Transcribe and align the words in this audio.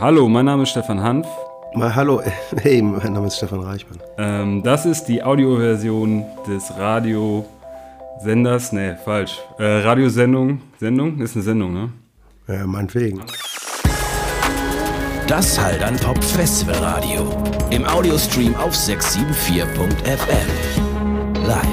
Hallo, 0.00 0.28
mein 0.28 0.44
Name 0.44 0.62
ist 0.62 0.68
Stefan 0.68 1.02
Hanf. 1.02 1.26
Mal 1.74 1.92
hallo, 1.92 2.22
hey, 2.62 2.80
mein 2.80 3.14
Name 3.14 3.26
ist 3.26 3.38
Stefan 3.38 3.62
Reichmann. 3.62 3.98
Ähm, 4.16 4.62
das 4.62 4.86
ist 4.86 5.06
die 5.06 5.24
Audioversion 5.24 6.24
des 6.46 6.72
Radiosenders, 6.78 8.70
ne, 8.70 8.96
falsch. 9.04 9.40
Äh, 9.58 9.64
Radiosendung, 9.64 10.60
Sendung? 10.78 11.20
Ist 11.20 11.34
eine 11.34 11.42
Sendung, 11.42 11.72
ne? 11.72 11.90
Ja, 12.46 12.64
meinetwegen. 12.64 13.24
Das 15.26 15.60
halt 15.60 15.82
an 15.82 15.96
Pop 15.96 16.22
Festival 16.22 16.76
Radio. 16.76 17.28
Im 17.70 17.84
Audiostream 17.84 18.54
auf 18.54 18.74
674.fm. 18.74 21.44
Live. 21.44 21.66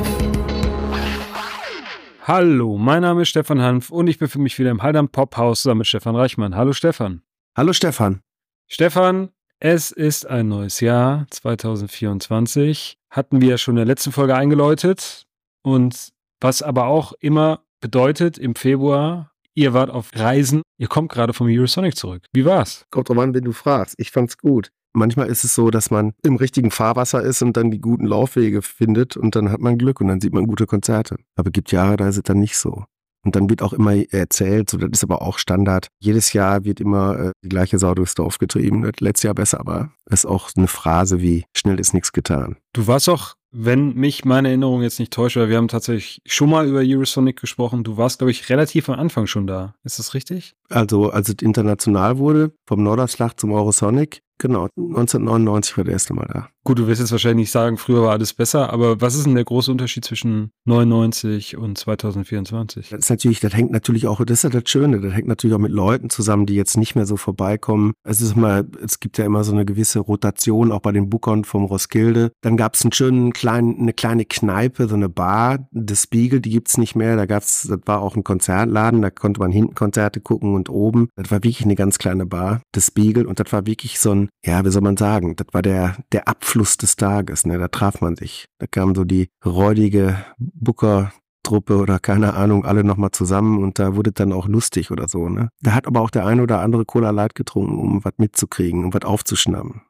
Hallo, 2.23 2.79
mein 2.79 3.03
Name 3.03 3.21
ist 3.21 3.29
Stefan 3.29 3.61
Hanf 3.61 3.91
und 3.91 4.07
ich 4.07 4.17
befinde 4.17 4.45
mich 4.45 4.57
wieder 4.57 4.71
im 4.71 4.81
Haldern 4.81 5.09
Pophaus 5.09 5.61
zusammen 5.61 5.77
mit 5.79 5.87
Stefan 5.87 6.15
Reichmann. 6.15 6.55
Hallo 6.55 6.73
Stefan. 6.73 7.21
Hallo 7.57 7.71
Stefan. 7.71 8.19
Stefan, 8.67 9.29
es 9.61 9.93
ist 9.93 10.27
ein 10.27 10.49
neues 10.49 10.81
Jahr, 10.81 11.25
2024. 11.29 12.97
Hatten 13.09 13.39
wir 13.39 13.51
ja 13.51 13.57
schon 13.57 13.75
in 13.75 13.77
der 13.77 13.85
letzten 13.85 14.11
Folge 14.11 14.35
eingeläutet. 14.35 15.25
Und 15.63 16.09
was 16.41 16.61
aber 16.61 16.87
auch 16.87 17.13
immer 17.21 17.61
bedeutet, 17.79 18.37
im 18.37 18.55
Februar, 18.55 19.31
ihr 19.53 19.73
wart 19.73 19.89
auf 19.89 20.09
Reisen, 20.13 20.63
ihr 20.77 20.89
kommt 20.89 21.13
gerade 21.13 21.31
vom 21.31 21.47
Eurosonic 21.47 21.95
zurück. 21.95 22.25
Wie 22.33 22.43
war's? 22.43 22.87
Kommt 22.89 23.07
drauf 23.07 23.19
an, 23.19 23.33
wenn 23.33 23.45
du 23.45 23.53
fragst. 23.53 23.95
Ich 23.99 24.11
fand's 24.11 24.37
gut. 24.37 24.67
Manchmal 24.91 25.27
ist 25.27 25.45
es 25.45 25.55
so, 25.55 25.71
dass 25.71 25.89
man 25.89 26.11
im 26.23 26.35
richtigen 26.35 26.71
Fahrwasser 26.71 27.21
ist 27.21 27.41
und 27.41 27.55
dann 27.55 27.71
die 27.71 27.79
guten 27.79 28.05
Laufwege 28.05 28.63
findet 28.63 29.15
und 29.15 29.33
dann 29.37 29.49
hat 29.49 29.61
man 29.61 29.77
Glück 29.77 30.01
und 30.01 30.09
dann 30.09 30.19
sieht 30.19 30.33
man 30.33 30.45
gute 30.45 30.65
Konzerte. 30.65 31.15
Aber 31.37 31.47
es 31.47 31.53
gibt 31.53 31.71
Jahre, 31.71 31.95
da 31.95 32.09
ist 32.09 32.17
es 32.17 32.23
dann 32.23 32.39
nicht 32.39 32.57
so. 32.57 32.83
Und 33.25 33.35
dann 33.35 33.49
wird 33.49 33.63
auch 33.63 33.73
immer 33.73 33.95
erzählt, 34.13 34.69
so 34.69 34.77
das 34.77 34.89
ist 34.93 35.03
aber 35.03 35.23
auch 35.23 35.39
Standard. 35.39 35.87
Jedes 35.99 36.31
Jahr 36.33 36.63
wird 36.63 36.79
immer 36.79 37.19
äh, 37.19 37.31
die 37.43 37.49
gleiche 37.49 37.79
Sau 37.79 37.95
durchs 37.95 38.13
Dorf 38.13 38.37
getrieben. 38.37 38.89
Letztes 38.99 39.23
Jahr 39.23 39.33
besser, 39.33 39.59
aber 39.59 39.89
es 40.05 40.19
ist 40.19 40.25
auch 40.25 40.51
eine 40.55 40.67
Phrase 40.67 41.21
wie 41.21 41.45
schnell 41.57 41.79
ist 41.79 41.93
nichts 41.93 42.13
getan. 42.13 42.57
Du 42.73 42.85
warst 42.87 43.09
auch, 43.09 43.33
wenn 43.51 43.95
mich 43.95 44.25
meine 44.25 44.49
Erinnerung 44.49 44.83
jetzt 44.83 44.99
nicht 44.99 45.11
täuscht, 45.13 45.37
weil 45.37 45.49
wir 45.49 45.57
haben 45.57 45.69
tatsächlich 45.69 46.21
schon 46.25 46.49
mal 46.49 46.67
über 46.67 46.81
Eurosonic 46.83 47.39
gesprochen. 47.39 47.83
Du 47.83 47.97
warst, 47.97 48.19
glaube 48.19 48.31
ich, 48.31 48.49
relativ 48.49 48.89
am 48.89 48.99
Anfang 48.99 49.27
schon 49.27 49.47
da. 49.47 49.73
Ist 49.83 49.97
das 49.97 50.13
richtig? 50.13 50.53
Also, 50.69 51.09
als 51.09 51.29
es 51.29 51.35
international 51.41 52.17
wurde, 52.17 52.51
vom 52.67 52.83
Norderschlag 52.83 53.39
zum 53.39 53.53
Eurosonic, 53.53 54.21
genau, 54.37 54.67
1999 54.75 55.77
war 55.77 55.83
der 55.85 55.93
erste 55.93 56.13
Mal 56.13 56.27
da. 56.31 56.49
Gut, 56.67 56.79
du 56.79 56.87
wirst 56.87 56.99
jetzt 56.99 57.11
wahrscheinlich 57.11 57.51
sagen, 57.51 57.77
früher 57.77 58.01
war 58.01 58.13
alles 58.13 58.33
besser, 58.33 58.73
aber 58.73 58.99
was 58.99 59.13
ist 59.13 59.27
denn 59.27 59.35
der 59.35 59.43
große 59.43 59.69
Unterschied 59.69 60.03
zwischen 60.03 60.49
99 60.65 61.57
und 61.57 61.77
2024? 61.77 62.89
Das 62.89 63.01
ist 63.01 63.09
natürlich, 63.11 63.39
das 63.39 63.53
hängt 63.53 63.69
natürlich 63.69 64.07
auch, 64.07 64.25
das 64.25 64.39
ist 64.39 64.43
ja 64.45 64.49
das 64.49 64.67
Schöne, 64.67 64.99
das 64.99 65.13
hängt 65.13 65.27
natürlich 65.27 65.55
auch 65.55 65.59
mit 65.59 65.71
Leuten 65.71 66.09
zusammen, 66.09 66.47
die 66.47 66.55
jetzt 66.55 66.75
nicht 66.75 66.95
mehr 66.95 67.05
so 67.05 67.17
vorbeikommen. 67.17 67.93
Es 68.03 68.19
ist 68.19 68.35
mal, 68.35 68.67
es 68.83 68.99
gibt 68.99 69.19
ja 69.19 69.25
immer 69.25 69.43
so 69.43 69.51
eine 69.51 69.63
gewisse 69.63 69.99
Rotation, 69.99 70.71
auch 70.71 70.79
bei 70.79 70.91
den 70.91 71.07
Bookern 71.07 71.43
vom 71.43 71.65
Roskilde. 71.65 72.31
Dann 72.41 72.57
gab 72.57 72.73
es 72.73 72.81
einen 72.81 72.93
schönen 72.93 73.31
kleinen, 73.31 73.81
eine 73.81 73.93
kleine 73.93 74.25
Kneipe, 74.25 74.87
so 74.87 74.95
eine 74.95 75.07
Bar, 75.07 75.69
The 75.71 75.95
Spiegel, 75.95 76.41
die 76.41 76.49
gibt's 76.49 76.79
nicht 76.79 76.95
mehr. 76.95 77.15
Da 77.15 77.27
gab's, 77.27 77.67
das 77.69 77.81
war 77.85 78.01
auch 78.01 78.15
ein 78.15 78.23
Konzertladen, 78.23 79.03
da 79.03 79.11
konnte 79.11 79.39
man 79.39 79.51
hinten 79.51 79.75
Konzerte 79.75 80.19
gucken 80.19 80.55
und 80.55 80.71
oben. 80.71 81.09
Das 81.15 81.29
war 81.29 81.43
wirklich 81.43 81.63
eine 81.63 81.75
ganz 81.75 81.99
kleine 81.99 82.25
Bar, 82.25 82.61
The 82.73 82.81
Spiegel, 82.81 83.27
und 83.27 83.39
das 83.39 83.53
war 83.53 83.67
wirklich 83.67 83.99
so 83.99 84.15
ein, 84.15 84.29
ja, 84.43 84.65
wie 84.65 84.71
soll 84.71 84.81
man 84.81 84.97
sagen, 84.97 85.35
das 85.35 85.45
war 85.51 85.61
der, 85.61 85.97
der 86.11 86.27
Abfluss 86.55 86.77
des 86.77 86.95
Tages, 86.95 87.45
ne? 87.45 87.57
Da 87.57 87.67
traf 87.67 87.99
man 87.99 88.15
sich. 88.15 88.47
Da 88.59 88.67
kam 88.67 88.95
so 88.95 89.03
die 89.03 89.27
räudige 89.45 90.25
Booker 90.37 91.11
Truppe 91.43 91.77
oder 91.77 91.99
keine 91.99 92.33
Ahnung, 92.33 92.65
alle 92.65 92.85
nochmal 92.85 93.11
zusammen 93.11 93.61
und 93.61 93.77
da 93.77 93.95
wurde 93.95 94.13
dann 94.13 94.31
auch 94.31 94.47
lustig 94.47 94.89
oder 94.89 95.09
so, 95.09 95.27
ne? 95.27 95.49
Da 95.61 95.73
hat 95.73 95.85
aber 95.85 95.99
auch 95.99 96.09
der 96.09 96.25
eine 96.25 96.41
oder 96.41 96.61
andere 96.61 96.85
Cola 96.85 97.09
Light 97.09 97.35
getrunken, 97.35 97.77
um 97.77 98.05
was 98.05 98.13
mitzukriegen, 98.17 98.85
um 98.85 98.93
was 98.93 99.03
aufzuschnappen. 99.03 99.81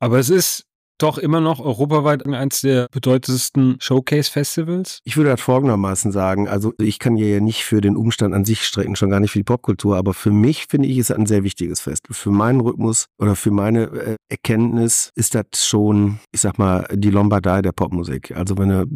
Aber 0.00 0.18
es 0.18 0.30
ist 0.30 0.64
doch 0.98 1.18
immer 1.18 1.40
noch 1.40 1.60
europaweit 1.60 2.26
eins 2.26 2.60
der 2.60 2.86
bedeutendsten 2.90 3.76
Showcase-Festivals? 3.80 5.00
Ich 5.04 5.16
würde 5.16 5.30
das 5.30 5.40
folgendermaßen 5.40 6.12
sagen. 6.12 6.48
Also 6.48 6.72
ich 6.78 6.98
kann 6.98 7.16
ja 7.16 7.40
nicht 7.40 7.64
für 7.64 7.80
den 7.80 7.96
Umstand 7.96 8.34
an 8.34 8.44
sich 8.44 8.64
strecken, 8.64 8.96
schon 8.96 9.10
gar 9.10 9.20
nicht 9.20 9.32
für 9.32 9.38
die 9.38 9.44
Popkultur, 9.44 9.96
aber 9.96 10.14
für 10.14 10.30
mich 10.30 10.66
finde 10.68 10.88
ich 10.88 10.98
es 10.98 11.10
ein 11.10 11.26
sehr 11.26 11.44
wichtiges 11.44 11.80
Festival. 11.80 12.14
Für 12.14 12.30
meinen 12.30 12.60
Rhythmus 12.60 13.06
oder 13.18 13.36
für 13.36 13.50
meine 13.50 13.84
äh, 13.84 14.16
Erkenntnis 14.28 15.10
ist 15.14 15.34
das 15.34 15.44
schon, 15.54 16.18
ich 16.32 16.40
sag 16.40 16.58
mal, 16.58 16.86
die 16.92 17.10
Lombardei 17.10 17.62
der 17.62 17.72
Popmusik. 17.72 18.36
Also 18.36 18.56
wenn 18.58 18.68
du, 18.68 18.86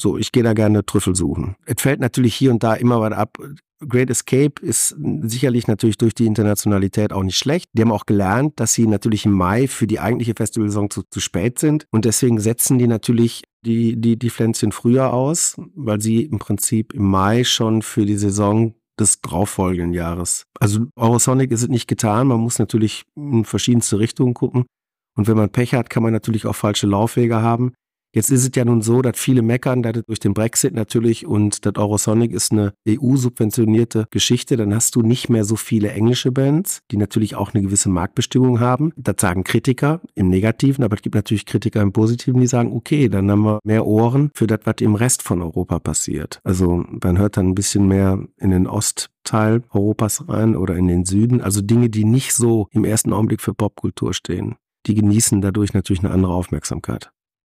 so, 0.00 0.18
ich 0.18 0.32
gehe 0.32 0.42
da 0.42 0.52
gerne 0.52 0.84
Trüffel 0.84 1.14
suchen. 1.14 1.56
Es 1.66 1.80
fällt 1.80 2.00
natürlich 2.00 2.34
hier 2.34 2.50
und 2.50 2.62
da 2.62 2.74
immer 2.74 3.00
was 3.00 3.12
ab. 3.12 3.38
Great 3.80 4.10
Escape 4.10 4.54
ist 4.62 4.96
sicherlich 5.22 5.66
natürlich 5.66 5.98
durch 5.98 6.14
die 6.14 6.26
Internationalität 6.26 7.12
auch 7.12 7.22
nicht 7.22 7.38
schlecht. 7.38 7.68
Die 7.72 7.82
haben 7.82 7.92
auch 7.92 8.06
gelernt, 8.06 8.54
dass 8.56 8.72
sie 8.74 8.86
natürlich 8.86 9.26
im 9.26 9.32
Mai 9.32 9.68
für 9.68 9.86
die 9.86 10.00
eigentliche 10.00 10.34
Festivalsaison 10.36 10.90
zu, 10.90 11.02
zu 11.10 11.20
spät 11.20 11.58
sind. 11.58 11.86
Und 11.90 12.04
deswegen 12.04 12.38
setzen 12.38 12.78
die 12.78 12.86
natürlich 12.86 13.42
die, 13.64 14.00
die, 14.00 14.18
die 14.18 14.30
Pflänzchen 14.30 14.72
früher 14.72 15.12
aus, 15.12 15.56
weil 15.74 16.00
sie 16.00 16.22
im 16.22 16.38
Prinzip 16.38 16.92
im 16.94 17.04
Mai 17.04 17.44
schon 17.44 17.82
für 17.82 18.06
die 18.06 18.16
Saison 18.16 18.74
des 18.98 19.20
darauffolgenden 19.20 19.92
Jahres. 19.92 20.46
Also 20.60 20.86
Eurosonic 20.96 21.50
ist 21.50 21.62
es 21.62 21.68
nicht 21.68 21.88
getan. 21.88 22.28
Man 22.28 22.40
muss 22.40 22.58
natürlich 22.58 23.04
in 23.16 23.44
verschiedenste 23.44 23.98
Richtungen 23.98 24.34
gucken. 24.34 24.66
Und 25.16 25.28
wenn 25.28 25.36
man 25.36 25.50
Pech 25.50 25.74
hat, 25.74 25.90
kann 25.90 26.02
man 26.02 26.12
natürlich 26.12 26.46
auch 26.46 26.56
falsche 26.56 26.86
Laufwege 26.86 27.40
haben. 27.42 27.72
Jetzt 28.14 28.30
ist 28.30 28.44
es 28.44 28.50
ja 28.54 28.64
nun 28.64 28.80
so, 28.80 29.02
dass 29.02 29.18
viele 29.18 29.42
meckern, 29.42 29.82
dass 29.82 30.04
durch 30.06 30.20
den 30.20 30.34
Brexit 30.34 30.72
natürlich 30.72 31.26
und 31.26 31.66
das 31.66 31.74
Eurosonic 31.74 32.30
ist 32.30 32.52
eine 32.52 32.72
EU-subventionierte 32.88 34.06
Geschichte, 34.12 34.56
dann 34.56 34.72
hast 34.72 34.94
du 34.94 35.02
nicht 35.02 35.28
mehr 35.30 35.44
so 35.44 35.56
viele 35.56 35.90
englische 35.90 36.30
Bands, 36.30 36.78
die 36.92 36.96
natürlich 36.96 37.34
auch 37.34 37.54
eine 37.54 37.64
gewisse 37.64 37.88
Marktbestimmung 37.88 38.60
haben. 38.60 38.92
Das 38.96 39.16
sagen 39.18 39.42
Kritiker 39.42 40.00
im 40.14 40.28
Negativen, 40.28 40.84
aber 40.84 40.94
es 40.94 41.02
gibt 41.02 41.16
natürlich 41.16 41.44
Kritiker 41.44 41.82
im 41.82 41.92
Positiven, 41.92 42.40
die 42.40 42.46
sagen, 42.46 42.72
okay, 42.72 43.08
dann 43.08 43.28
haben 43.28 43.42
wir 43.42 43.58
mehr 43.64 43.84
Ohren 43.84 44.30
für 44.32 44.46
das, 44.46 44.60
was 44.62 44.76
im 44.78 44.94
Rest 44.94 45.22
von 45.22 45.42
Europa 45.42 45.80
passiert. 45.80 46.38
Also 46.44 46.84
man 47.02 47.18
hört 47.18 47.36
dann 47.36 47.48
ein 47.48 47.54
bisschen 47.56 47.88
mehr 47.88 48.24
in 48.38 48.50
den 48.50 48.68
Ostteil 48.68 49.64
Europas 49.70 50.28
rein 50.28 50.54
oder 50.54 50.76
in 50.76 50.86
den 50.86 51.04
Süden. 51.04 51.40
Also 51.40 51.62
Dinge, 51.62 51.90
die 51.90 52.04
nicht 52.04 52.32
so 52.32 52.68
im 52.70 52.84
ersten 52.84 53.12
Augenblick 53.12 53.40
für 53.40 53.54
Popkultur 53.54 54.14
stehen. 54.14 54.54
Die 54.86 54.94
genießen 54.94 55.40
dadurch 55.40 55.74
natürlich 55.74 56.04
eine 56.04 56.12
andere 56.12 56.32
Aufmerksamkeit. 56.32 57.10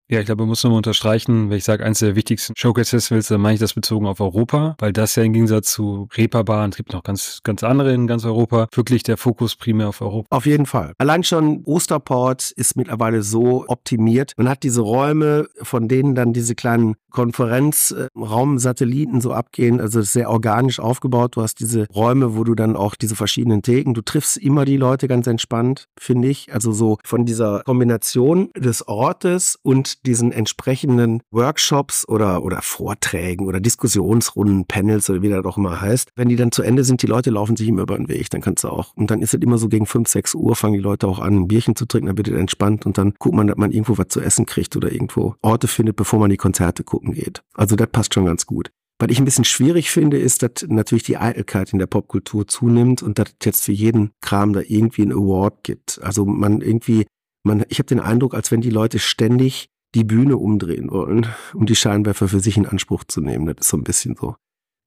Ja, 0.09 0.21
ich 0.21 0.25
glaube, 0.25 0.43
man 0.43 0.47
muss 0.47 0.63
nochmal 0.63 0.77
unterstreichen, 0.77 1.49
wenn 1.49 1.57
ich 1.57 1.65
sage, 1.65 1.83
eines 1.83 1.99
der 1.99 2.15
wichtigsten 2.15 2.53
Showcase-Festivals, 2.55 3.27
dann 3.27 3.41
meine 3.41 3.55
ich 3.55 3.59
das 3.59 3.73
bezogen 3.73 4.05
auf 4.05 4.21
Europa, 4.21 4.77
weil 4.79 4.93
das 4.93 5.17
ja 5.17 5.23
im 5.23 5.33
Gegensatz 5.33 5.73
zu 5.73 6.07
Reeperbahn, 6.15 6.69
es 6.69 6.77
gibt 6.77 6.93
noch 6.93 7.03
ganz, 7.03 7.41
ganz 7.43 7.61
andere 7.61 7.93
in 7.93 8.07
ganz 8.07 8.23
Europa, 8.23 8.69
wirklich 8.73 9.03
der 9.03 9.17
Fokus 9.17 9.57
primär 9.57 9.89
auf 9.89 9.99
Europa. 9.99 10.33
Auf 10.33 10.45
jeden 10.45 10.65
Fall. 10.65 10.93
Allein 10.97 11.25
schon 11.25 11.61
Osterport 11.65 12.51
ist 12.51 12.77
mittlerweile 12.77 13.21
so 13.21 13.65
optimiert. 13.67 14.31
Man 14.37 14.47
hat 14.47 14.63
diese 14.63 14.79
Räume, 14.79 15.49
von 15.61 15.89
denen 15.89 16.15
dann 16.15 16.31
diese 16.31 16.55
kleinen 16.55 16.95
Konferenzraumsatelliten 17.11 19.19
so 19.21 19.33
abgehen, 19.33 19.81
also 19.81 20.01
sehr 20.03 20.29
organisch 20.29 20.79
aufgebaut. 20.79 21.35
Du 21.35 21.41
hast 21.41 21.59
diese 21.59 21.85
Räume, 21.93 22.37
wo 22.37 22.45
du 22.45 22.55
dann 22.55 22.77
auch 22.77 22.95
diese 22.95 23.15
verschiedenen 23.15 23.61
Theken, 23.61 23.93
du 23.93 24.01
triffst 24.01 24.37
immer 24.37 24.65
die 24.65 24.77
Leute 24.77 25.07
ganz 25.07 25.27
entspannt, 25.27 25.85
finde 25.99 26.29
ich. 26.29 26.53
Also 26.53 26.71
so 26.71 26.97
von 27.03 27.25
dieser 27.25 27.61
Kombination 27.65 28.49
des 28.55 28.87
Ortes 28.87 29.59
und 29.63 29.96
diesen 30.05 30.31
entsprechenden 30.31 31.21
Workshops 31.31 32.07
oder, 32.07 32.43
oder 32.43 32.61
Vorträgen 32.61 33.45
oder 33.45 33.59
Diskussionsrunden, 33.59 34.65
Panels 34.65 35.09
oder 35.09 35.21
wie 35.21 35.29
das 35.29 35.45
auch 35.45 35.57
immer 35.57 35.81
heißt. 35.81 36.11
Wenn 36.15 36.29
die 36.29 36.35
dann 36.35 36.51
zu 36.51 36.63
Ende 36.63 36.83
sind, 36.83 37.01
die 37.01 37.07
Leute 37.07 37.29
laufen 37.29 37.55
sich 37.55 37.67
immer 37.67 37.83
über 37.83 37.97
den 37.97 38.07
Weg, 38.07 38.29
dann 38.29 38.41
kannst 38.41 38.63
du 38.63 38.69
auch. 38.69 38.93
Und 38.95 39.11
dann 39.11 39.21
ist 39.21 39.33
es 39.33 39.41
immer 39.41 39.57
so 39.57 39.67
gegen 39.67 39.85
5, 39.85 40.07
6 40.07 40.35
Uhr, 40.35 40.55
fangen 40.55 40.73
die 40.73 40.79
Leute 40.79 41.07
auch 41.07 41.19
an, 41.19 41.35
ein 41.35 41.47
Bierchen 41.47 41.75
zu 41.75 41.85
trinken, 41.85 42.07
dann 42.07 42.17
wird 42.17 42.27
es 42.27 42.35
entspannt 42.37 42.85
und 42.85 42.97
dann 42.97 43.13
guckt 43.19 43.35
man, 43.35 43.47
dass 43.47 43.57
man 43.57 43.71
irgendwo 43.71 43.97
was 43.97 44.07
zu 44.09 44.21
essen 44.21 44.45
kriegt 44.45 44.75
oder 44.75 44.91
irgendwo 44.91 45.35
Orte 45.41 45.67
findet, 45.67 45.95
bevor 45.95 46.19
man 46.19 46.29
die 46.29 46.37
Konzerte 46.37 46.83
gucken 46.83 47.13
geht. 47.13 47.43
Also 47.53 47.75
das 47.75 47.87
passt 47.91 48.13
schon 48.13 48.25
ganz 48.25 48.45
gut. 48.45 48.71
Was 48.99 49.09
ich 49.11 49.19
ein 49.19 49.25
bisschen 49.25 49.43
schwierig 49.43 49.91
finde, 49.91 50.17
ist, 50.17 50.41
dass 50.41 50.65
natürlich 50.67 51.03
die 51.03 51.17
Eitelkeit 51.17 51.71
in 51.71 51.77
der 51.77 51.85
Popkultur 51.85 52.47
zunimmt 52.47 53.03
und 53.03 53.19
dass 53.19 53.29
es 53.29 53.45
jetzt 53.45 53.65
für 53.65 53.71
jeden 53.71 54.11
Kram 54.21 54.53
da 54.53 54.61
irgendwie 54.61 55.03
einen 55.03 55.11
Award 55.11 55.63
gibt. 55.63 55.99
Also 56.01 56.25
man 56.25 56.61
irgendwie, 56.61 57.05
man, 57.43 57.63
ich 57.69 57.77
habe 57.77 57.87
den 57.87 57.99
Eindruck, 57.99 58.33
als 58.33 58.51
wenn 58.51 58.61
die 58.61 58.71
Leute 58.71 58.97
ständig 58.97 59.69
die 59.95 60.03
Bühne 60.03 60.37
umdrehen 60.37 60.91
wollen, 60.91 61.27
um 61.53 61.65
die 61.65 61.75
Scheinwerfer 61.75 62.27
für 62.27 62.39
sich 62.39 62.57
in 62.57 62.65
Anspruch 62.65 63.03
zu 63.05 63.21
nehmen. 63.21 63.45
Das 63.45 63.55
ist 63.61 63.69
so 63.69 63.77
ein 63.77 63.83
bisschen 63.83 64.15
so. 64.15 64.35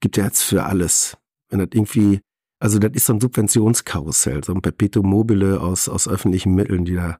Gibt 0.01 0.17
ja 0.17 0.25
jetzt 0.25 0.43
für 0.43 0.65
alles. 0.65 1.17
Wenn 1.49 1.59
das 1.59 1.69
irgendwie, 1.73 2.21
also 2.61 2.79
das 2.79 2.93
ist 2.95 3.07
so 3.07 3.15
ein 3.15 3.21
Subventionskarussell, 3.21 4.45
so 4.45 4.53
ein 4.53 4.63
Perpetuum 4.63 5.09
mobile 5.09 5.61
aus, 5.61 5.89
aus 5.89 6.09
öffentlichen 6.09 6.55
Mitteln, 6.55 6.85
die 6.85 6.95
da 6.95 7.19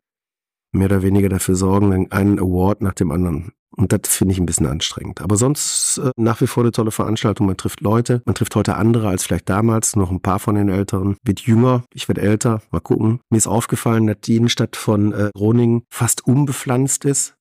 mehr 0.73 0.87
oder 0.87 1.03
weniger 1.03 1.29
dafür 1.29 1.57
sorgen, 1.57 2.11
einen 2.11 2.39
Award 2.39 2.83
nach 2.83 2.95
dem 2.95 3.11
anderen. 3.11 3.53
Und 3.77 3.93
das 3.93 4.15
finde 4.15 4.33
ich 4.33 4.41
ein 4.41 4.47
bisschen 4.47 4.67
anstrengend. 4.67 5.21
Aber 5.21 5.37
sonst 5.37 5.99
äh, 5.99 6.11
nach 6.17 6.41
wie 6.41 6.47
vor 6.47 6.65
eine 6.65 6.73
tolle 6.73 6.91
Veranstaltung. 6.91 7.47
Man 7.47 7.57
trifft 7.57 7.81
Leute, 7.81 8.21
man 8.25 8.35
trifft 8.35 8.57
heute 8.57 8.77
andere 8.77 9.09
als 9.09 9.25
vielleicht 9.25 9.49
damals, 9.49 9.97
noch 9.97 10.11
ein 10.11 10.21
paar 10.21 10.39
von 10.39 10.57
den 10.57 10.69
Älteren. 10.69 11.17
Wird 11.25 11.41
jünger, 11.41 11.85
ich 11.95 12.09
werde 12.09 12.21
älter, 12.21 12.63
mal 12.71 12.81
gucken. 12.81 13.21
Mir 13.31 13.39
ist 13.39 13.47
aufgefallen, 13.47 14.07
dass 14.07 14.21
die 14.23 14.37
Innenstadt 14.37 14.77
von 14.77 15.13
äh, 15.13 15.31
Groningen 15.35 15.83
fast 15.89 16.27
unbepflanzt 16.27 17.05
ist. 17.05 17.35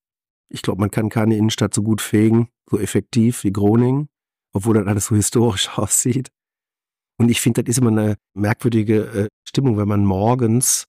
Ich 0.50 0.62
glaube, 0.62 0.82
man 0.82 0.92
kann 0.92 1.10
keine 1.10 1.38
Innenstadt 1.38 1.74
so 1.74 1.84
gut 1.84 2.02
fegen, 2.02 2.50
so 2.70 2.80
effektiv 2.80 3.44
wie 3.44 3.54
Groningen, 3.54 4.10
obwohl 4.54 4.76
das 4.76 4.88
alles 4.88 5.06
so 5.06 5.16
historisch 5.16 5.70
aussieht. 5.78 6.30
Und 7.18 7.30
ich 7.30 7.42
finde, 7.42 7.64
das 7.64 7.72
ist 7.72 7.80
immer 7.80 7.92
eine 7.92 8.16
merkwürdige 8.34 9.02
äh, 9.04 9.28
Stimmung, 9.48 9.78
wenn 9.78 9.88
man 9.88 10.06
morgens 10.06 10.86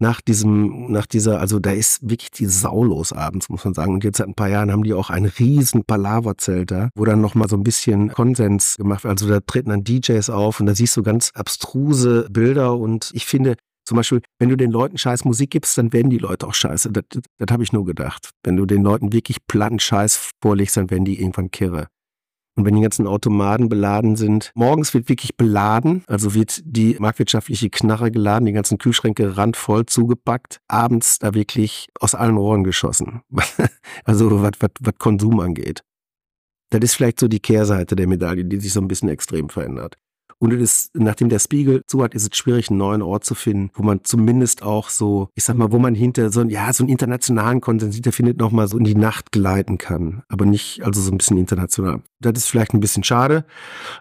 nach 0.00 0.20
diesem, 0.20 0.92
nach 0.92 1.06
dieser, 1.06 1.40
also 1.40 1.58
da 1.58 1.72
ist 1.72 2.08
wirklich 2.08 2.30
die 2.30 2.46
Sau 2.46 2.84
los 2.84 3.12
abends, 3.12 3.48
muss 3.48 3.64
man 3.64 3.74
sagen. 3.74 3.94
Und 3.94 4.04
jetzt 4.04 4.18
seit 4.18 4.28
ein 4.28 4.34
paar 4.34 4.48
Jahren 4.48 4.70
haben 4.70 4.84
die 4.84 4.94
auch 4.94 5.10
ein 5.10 5.24
riesen 5.24 5.84
Palaverzelt 5.84 6.70
da, 6.70 6.90
wo 6.94 7.04
dann 7.04 7.20
nochmal 7.20 7.48
so 7.48 7.56
ein 7.56 7.64
bisschen 7.64 8.08
Konsens 8.08 8.76
gemacht 8.76 9.04
wird. 9.04 9.10
Also 9.10 9.28
da 9.28 9.40
treten 9.40 9.70
dann 9.70 9.84
DJs 9.84 10.30
auf 10.30 10.60
und 10.60 10.66
da 10.66 10.74
siehst 10.74 10.96
du 10.96 11.02
ganz 11.02 11.32
abstruse 11.34 12.28
Bilder 12.30 12.76
und 12.76 13.10
ich 13.12 13.26
finde, 13.26 13.56
zum 13.88 13.96
Beispiel, 13.96 14.20
wenn 14.38 14.50
du 14.50 14.56
den 14.58 14.70
Leuten 14.70 14.98
scheiß 14.98 15.24
Musik 15.24 15.50
gibst, 15.50 15.78
dann 15.78 15.94
werden 15.94 16.10
die 16.10 16.18
Leute 16.18 16.46
auch 16.46 16.52
scheiße. 16.52 16.92
Das, 16.92 17.04
das, 17.08 17.22
das 17.38 17.50
habe 17.50 17.62
ich 17.62 17.72
nur 17.72 17.86
gedacht. 17.86 18.32
Wenn 18.42 18.54
du 18.54 18.66
den 18.66 18.82
Leuten 18.82 19.14
wirklich 19.14 19.38
platten 19.46 19.78
Scheiß 19.78 20.32
vorlegst, 20.42 20.76
dann 20.76 20.90
werden 20.90 21.06
die 21.06 21.18
irgendwann 21.18 21.50
kirre. 21.50 21.86
Und 22.54 22.66
wenn 22.66 22.74
die 22.74 22.82
ganzen 22.82 23.06
Automaten 23.06 23.70
beladen 23.70 24.16
sind, 24.16 24.50
morgens 24.54 24.92
wird 24.92 25.08
wirklich 25.08 25.38
beladen, 25.38 26.04
also 26.06 26.34
wird 26.34 26.60
die 26.66 26.96
marktwirtschaftliche 26.98 27.70
Knarre 27.70 28.10
geladen, 28.10 28.44
die 28.44 28.52
ganzen 28.52 28.76
Kühlschränke 28.76 29.38
randvoll 29.38 29.86
zugepackt, 29.86 30.60
abends 30.68 31.18
da 31.18 31.32
wirklich 31.32 31.88
aus 31.98 32.14
allen 32.14 32.36
Rohren 32.36 32.64
geschossen. 32.64 33.22
also 34.04 34.42
was, 34.42 34.52
was, 34.60 34.70
was 34.80 34.94
Konsum 34.98 35.40
angeht. 35.40 35.82
Das 36.68 36.82
ist 36.82 36.94
vielleicht 36.94 37.20
so 37.20 37.28
die 37.28 37.40
Kehrseite 37.40 37.96
der 37.96 38.06
Medaille, 38.06 38.44
die 38.44 38.60
sich 38.60 38.74
so 38.74 38.82
ein 38.82 38.88
bisschen 38.88 39.08
extrem 39.08 39.48
verändert. 39.48 39.96
Und 40.40 40.52
es 40.52 40.60
ist, 40.60 40.90
nachdem 40.94 41.28
der 41.28 41.40
Spiegel 41.40 41.82
zu 41.86 42.02
hat, 42.02 42.14
ist 42.14 42.22
es 42.30 42.36
schwierig, 42.36 42.70
einen 42.70 42.78
neuen 42.78 43.02
Ort 43.02 43.24
zu 43.24 43.34
finden, 43.34 43.70
wo 43.74 43.82
man 43.82 44.04
zumindest 44.04 44.62
auch 44.62 44.88
so, 44.88 45.28
ich 45.34 45.44
sag 45.44 45.56
mal, 45.56 45.72
wo 45.72 45.78
man 45.78 45.94
hinter 45.94 46.30
so, 46.30 46.42
ja, 46.42 46.72
so 46.72 46.84
einen 46.84 46.90
internationalen 46.90 47.60
Konsens 47.60 48.00
der 48.00 48.12
findet, 48.12 48.38
nochmal 48.38 48.68
so 48.68 48.78
in 48.78 48.84
die 48.84 48.94
Nacht 48.94 49.32
gleiten 49.32 49.78
kann. 49.78 50.22
Aber 50.28 50.46
nicht, 50.46 50.84
also 50.84 51.00
so 51.00 51.10
ein 51.10 51.18
bisschen 51.18 51.38
international. 51.38 52.02
Das 52.20 52.34
ist 52.36 52.46
vielleicht 52.46 52.72
ein 52.72 52.80
bisschen 52.80 53.02
schade, 53.02 53.44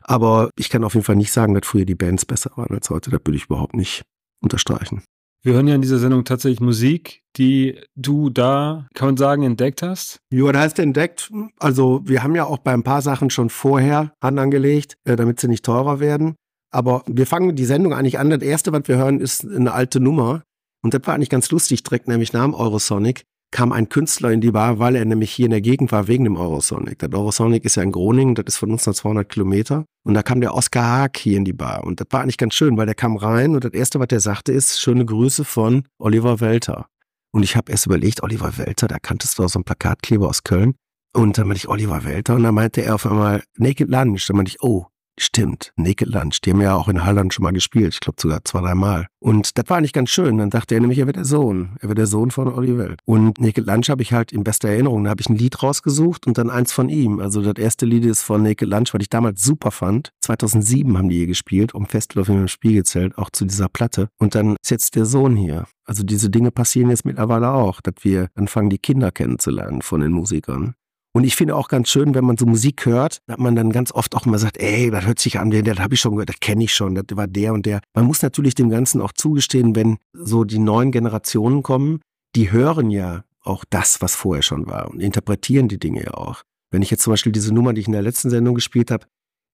aber 0.03 0.51
ich 0.57 0.69
kann 0.69 0.83
auf 0.83 0.93
jeden 0.93 1.05
Fall 1.05 1.15
nicht 1.15 1.31
sagen, 1.31 1.53
dass 1.53 1.65
früher 1.65 1.85
die 1.85 1.95
Bands 1.95 2.25
besser 2.25 2.51
waren 2.55 2.75
als 2.75 2.89
heute. 2.89 3.09
Das 3.09 3.21
würde 3.25 3.37
ich 3.37 3.45
überhaupt 3.45 3.75
nicht 3.75 4.03
unterstreichen. 4.41 5.01
Wir 5.47 5.53
hören 5.53 5.69
ja 5.69 5.75
in 5.75 5.81
dieser 5.81 5.99
Sendung 5.99 6.25
tatsächlich 6.25 6.59
Musik, 6.59 7.23
die 7.37 7.79
du 7.95 8.29
da, 8.29 8.85
kann 8.93 9.07
man 9.07 9.15
sagen, 9.15 9.43
entdeckt 9.43 9.81
hast? 9.81 10.19
Ja, 10.29 10.51
da 10.51 10.59
heißt 10.59 10.77
entdeckt. 10.77 11.31
Also 11.57 12.01
wir 12.03 12.21
haben 12.21 12.35
ja 12.35 12.43
auch 12.43 12.57
bei 12.57 12.73
ein 12.73 12.83
paar 12.83 13.01
Sachen 13.01 13.29
schon 13.29 13.49
vorher 13.49 14.11
Hand 14.21 14.37
angelegt, 14.39 14.97
äh, 15.05 15.15
damit 15.15 15.39
sie 15.39 15.47
nicht 15.47 15.63
teurer 15.63 16.01
werden. 16.01 16.35
Aber 16.69 17.01
wir 17.07 17.25
fangen 17.25 17.55
die 17.55 17.63
Sendung 17.63 17.93
eigentlich 17.93 18.19
an. 18.19 18.29
Das 18.29 18.41
erste, 18.41 18.73
was 18.73 18.89
wir 18.89 18.97
hören, 18.97 19.21
ist 19.21 19.45
eine 19.45 19.71
alte 19.71 20.01
Nummer. 20.01 20.43
Und 20.83 20.93
das 20.93 20.99
war 21.05 21.13
eigentlich 21.13 21.29
ganz 21.29 21.49
lustig, 21.49 21.81
direkt 21.81 22.09
nämlich 22.09 22.33
nach 22.33 22.51
Eurosonic 22.51 23.23
kam 23.51 23.71
ein 23.71 23.89
Künstler 23.89 24.31
in 24.31 24.41
die 24.41 24.51
Bar, 24.51 24.79
weil 24.79 24.95
er 24.95 25.05
nämlich 25.05 25.31
hier 25.31 25.45
in 25.45 25.51
der 25.51 25.61
Gegend 25.61 25.91
war 25.91 26.07
wegen 26.07 26.25
dem 26.25 26.35
Eurosonic. 26.35 26.99
Der 26.99 27.13
Eurosonic 27.13 27.63
ist 27.65 27.75
ja 27.75 27.83
in 27.83 27.91
Groningen, 27.91 28.35
das 28.35 28.45
ist 28.47 28.57
von 28.57 28.71
uns 28.71 28.85
noch 28.85 28.93
200 28.93 29.29
Kilometer. 29.29 29.85
Und 30.03 30.13
da 30.13 30.23
kam 30.23 30.41
der 30.41 30.53
Oskar 30.53 30.85
Haag 30.85 31.17
hier 31.17 31.37
in 31.37 31.45
die 31.45 31.53
Bar. 31.53 31.83
Und 31.83 31.99
das 31.99 32.07
war 32.11 32.21
eigentlich 32.21 32.37
ganz 32.37 32.55
schön, 32.55 32.77
weil 32.77 32.85
der 32.85 32.95
kam 32.95 33.15
rein 33.15 33.55
und 33.55 33.63
das 33.63 33.73
Erste, 33.73 33.99
was 33.99 34.07
er 34.11 34.19
sagte, 34.19 34.51
ist, 34.51 34.79
schöne 34.79 35.05
Grüße 35.05 35.45
von 35.45 35.83
Oliver 35.99 36.39
Welter. 36.39 36.87
Und 37.31 37.43
ich 37.43 37.55
habe 37.55 37.71
erst 37.71 37.85
überlegt, 37.85 38.23
Oliver 38.23 38.57
Welter, 38.57 38.87
da 38.87 38.99
kanntest 38.99 39.37
du 39.37 39.43
auch 39.43 39.49
so 39.49 39.59
einen 39.59 39.65
Plakatkleber 39.65 40.27
aus 40.27 40.43
Köln. 40.43 40.75
Und 41.13 41.37
dann 41.37 41.47
meinte 41.47 41.59
ich 41.59 41.69
Oliver 41.69 42.03
Welter 42.03 42.35
und 42.35 42.43
dann 42.43 42.55
meinte 42.55 42.81
er 42.81 42.95
auf 42.95 43.05
einmal 43.05 43.43
Naked 43.57 43.89
Lunch. 43.89 44.27
Dann 44.27 44.37
meinte 44.37 44.49
ich, 44.49 44.61
oh, 44.61 44.87
Stimmt, 45.19 45.73
Naked 45.77 46.07
Lunch, 46.07 46.41
die 46.41 46.51
haben 46.51 46.61
ja 46.61 46.75
auch 46.75 46.87
in 46.87 47.03
Holland 47.03 47.33
schon 47.33 47.41
mal 47.41 47.51
gespielt, 47.51 47.95
ich 47.95 47.99
glaube 47.99 48.21
sogar 48.21 48.45
zwei, 48.45 48.61
drei 48.61 48.75
Mal. 48.75 49.07
Und 49.19 49.57
das 49.57 49.65
war 49.67 49.77
eigentlich 49.77 49.93
ganz 49.93 50.11
schön. 50.11 50.37
Dann 50.37 50.51
dachte 50.51 50.75
er 50.75 50.81
nämlich, 50.81 50.99
er 50.99 51.07
wird 51.07 51.15
der 51.15 51.25
Sohn. 51.25 51.75
Er 51.81 51.89
wird 51.89 51.97
der 51.97 52.05
Sohn 52.05 52.29
von 52.29 52.47
Olli 52.47 52.77
Welt. 52.77 52.99
Und 53.05 53.39
Naked 53.39 53.65
Lunch 53.65 53.89
habe 53.89 54.03
ich 54.03 54.13
halt 54.13 54.31
in 54.31 54.43
bester 54.43 54.69
Erinnerung. 54.69 55.03
Da 55.03 55.09
habe 55.09 55.21
ich 55.21 55.29
ein 55.29 55.35
Lied 55.35 55.63
rausgesucht 55.63 56.27
und 56.27 56.37
dann 56.37 56.51
eins 56.51 56.71
von 56.71 56.87
ihm. 56.87 57.19
Also 57.19 57.41
das 57.41 57.61
erste 57.61 57.87
Lied 57.87 58.05
ist 58.05 58.21
von 58.21 58.43
Naked 58.43 58.69
Lunch, 58.69 58.93
was 58.93 59.01
ich 59.01 59.09
damals 59.09 59.43
super 59.43 59.71
fand. 59.71 60.13
2007 60.21 60.95
haben 60.97 61.09
die 61.09 61.17
hier 61.17 61.27
gespielt, 61.27 61.73
um 61.73 61.87
Festlauf 61.87 62.29
in 62.29 62.35
einem 62.35 62.47
Spiegelzelt, 62.47 63.17
auch 63.17 63.31
zu 63.31 63.45
dieser 63.45 63.69
Platte. 63.69 64.09
Und 64.19 64.35
dann 64.35 64.55
ist 64.61 64.69
jetzt 64.69 64.95
der 64.95 65.05
Sohn 65.05 65.35
hier. 65.35 65.65
Also 65.83 66.03
diese 66.03 66.29
Dinge 66.29 66.51
passieren 66.51 66.89
jetzt 66.91 67.05
mittlerweile 67.05 67.49
auch, 67.49 67.81
dass 67.81 67.95
wir 68.01 68.27
anfangen, 68.35 68.69
die 68.69 68.77
Kinder 68.77 69.11
kennenzulernen 69.11 69.81
von 69.81 70.01
den 70.01 70.11
Musikern. 70.11 70.75
Und 71.17 71.23
ich 71.23 71.35
finde 71.35 71.55
auch 71.55 71.67
ganz 71.67 71.89
schön, 71.89 72.13
wenn 72.13 72.25
man 72.25 72.37
so 72.37 72.45
Musik 72.45 72.85
hört, 72.85 73.23
dass 73.25 73.39
man 73.39 73.55
dann 73.55 73.71
ganz 73.71 73.91
oft 73.91 74.13
auch 74.13 74.27
immer 74.27 74.37
sagt, 74.37 74.57
ey, 74.57 74.91
das 74.91 75.07
hört 75.07 75.17
sich 75.17 75.39
an, 75.39 75.49
das 75.49 75.79
habe 75.79 75.95
ich 75.95 75.99
schon 75.99 76.11
gehört, 76.11 76.29
das 76.29 76.39
kenne 76.39 76.63
ich 76.63 76.75
schon, 76.75 76.93
das 76.93 77.05
war 77.17 77.25
der 77.25 77.53
und 77.53 77.65
der. 77.65 77.79
Man 77.95 78.05
muss 78.05 78.21
natürlich 78.21 78.53
dem 78.53 78.69
Ganzen 78.69 79.01
auch 79.01 79.11
zugestehen, 79.11 79.75
wenn 79.75 79.97
so 80.13 80.43
die 80.43 80.59
neuen 80.59 80.91
Generationen 80.91 81.63
kommen, 81.63 82.01
die 82.35 82.51
hören 82.51 82.91
ja 82.91 83.23
auch 83.41 83.65
das, 83.67 83.99
was 83.99 84.13
vorher 84.13 84.43
schon 84.43 84.67
war 84.67 84.91
und 84.91 84.99
interpretieren 84.99 85.67
die 85.67 85.79
Dinge 85.79 86.03
ja 86.03 86.13
auch. 86.13 86.43
Wenn 86.69 86.83
ich 86.83 86.91
jetzt 86.91 87.01
zum 87.01 87.13
Beispiel 87.13 87.31
diese 87.31 87.51
Nummer, 87.51 87.73
die 87.73 87.81
ich 87.81 87.87
in 87.87 87.93
der 87.93 88.03
letzten 88.03 88.29
Sendung 88.29 88.53
gespielt 88.53 88.91
habe, 88.91 89.07